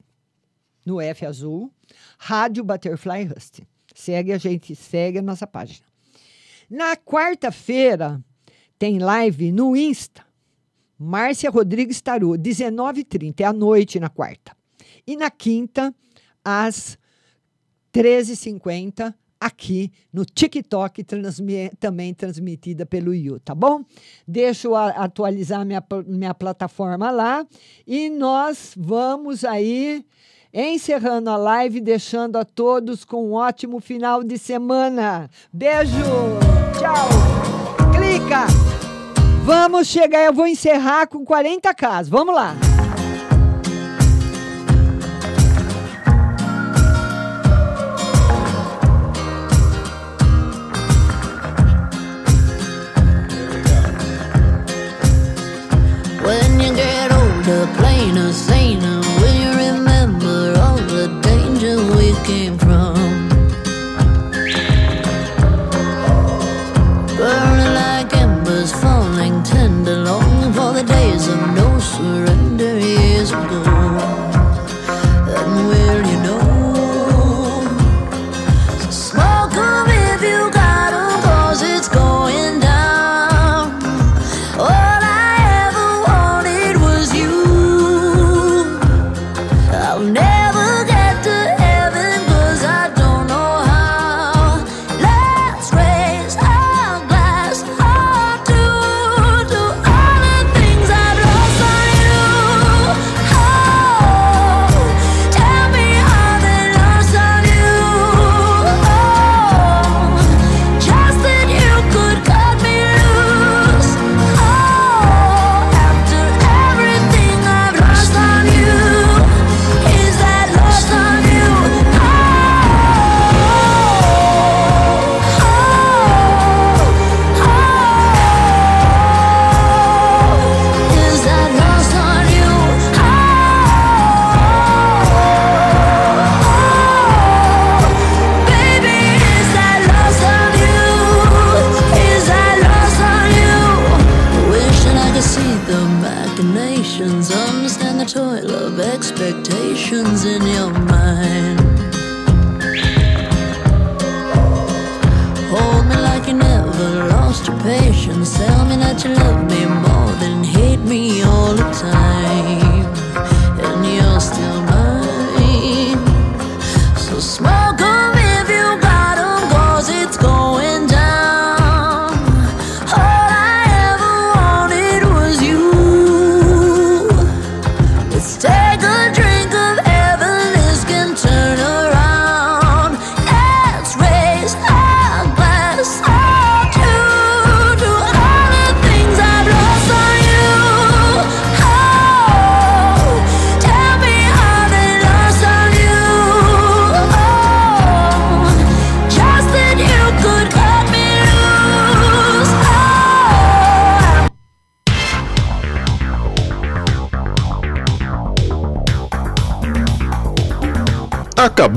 [0.84, 1.72] No F Azul,
[2.18, 3.62] Rádio Butterfly Rust.
[4.02, 5.86] Segue a gente, segue a nossa página.
[6.68, 8.20] Na quarta-feira,
[8.80, 10.26] tem live no Insta.
[10.98, 14.58] Márcia Rodrigues Tarô, 19h30, é à noite na quarta.
[15.06, 15.94] E na quinta,
[16.44, 16.98] às
[17.94, 23.86] 13h50, aqui no TikTok, transmi também transmitida pelo You, tá bom?
[24.28, 27.46] Deixa eu atualizar minha, minha plataforma lá
[27.86, 30.04] e nós vamos aí
[30.54, 35.30] Encerrando a live, deixando a todos com um ótimo final de semana.
[35.52, 35.96] Beijo!
[36.78, 37.08] Tchau!
[37.96, 38.48] Clica!
[39.46, 42.04] Vamos chegar, eu vou encerrar com 40k.
[42.10, 42.54] Vamos lá!
[56.24, 59.01] When you get older, plainer, saner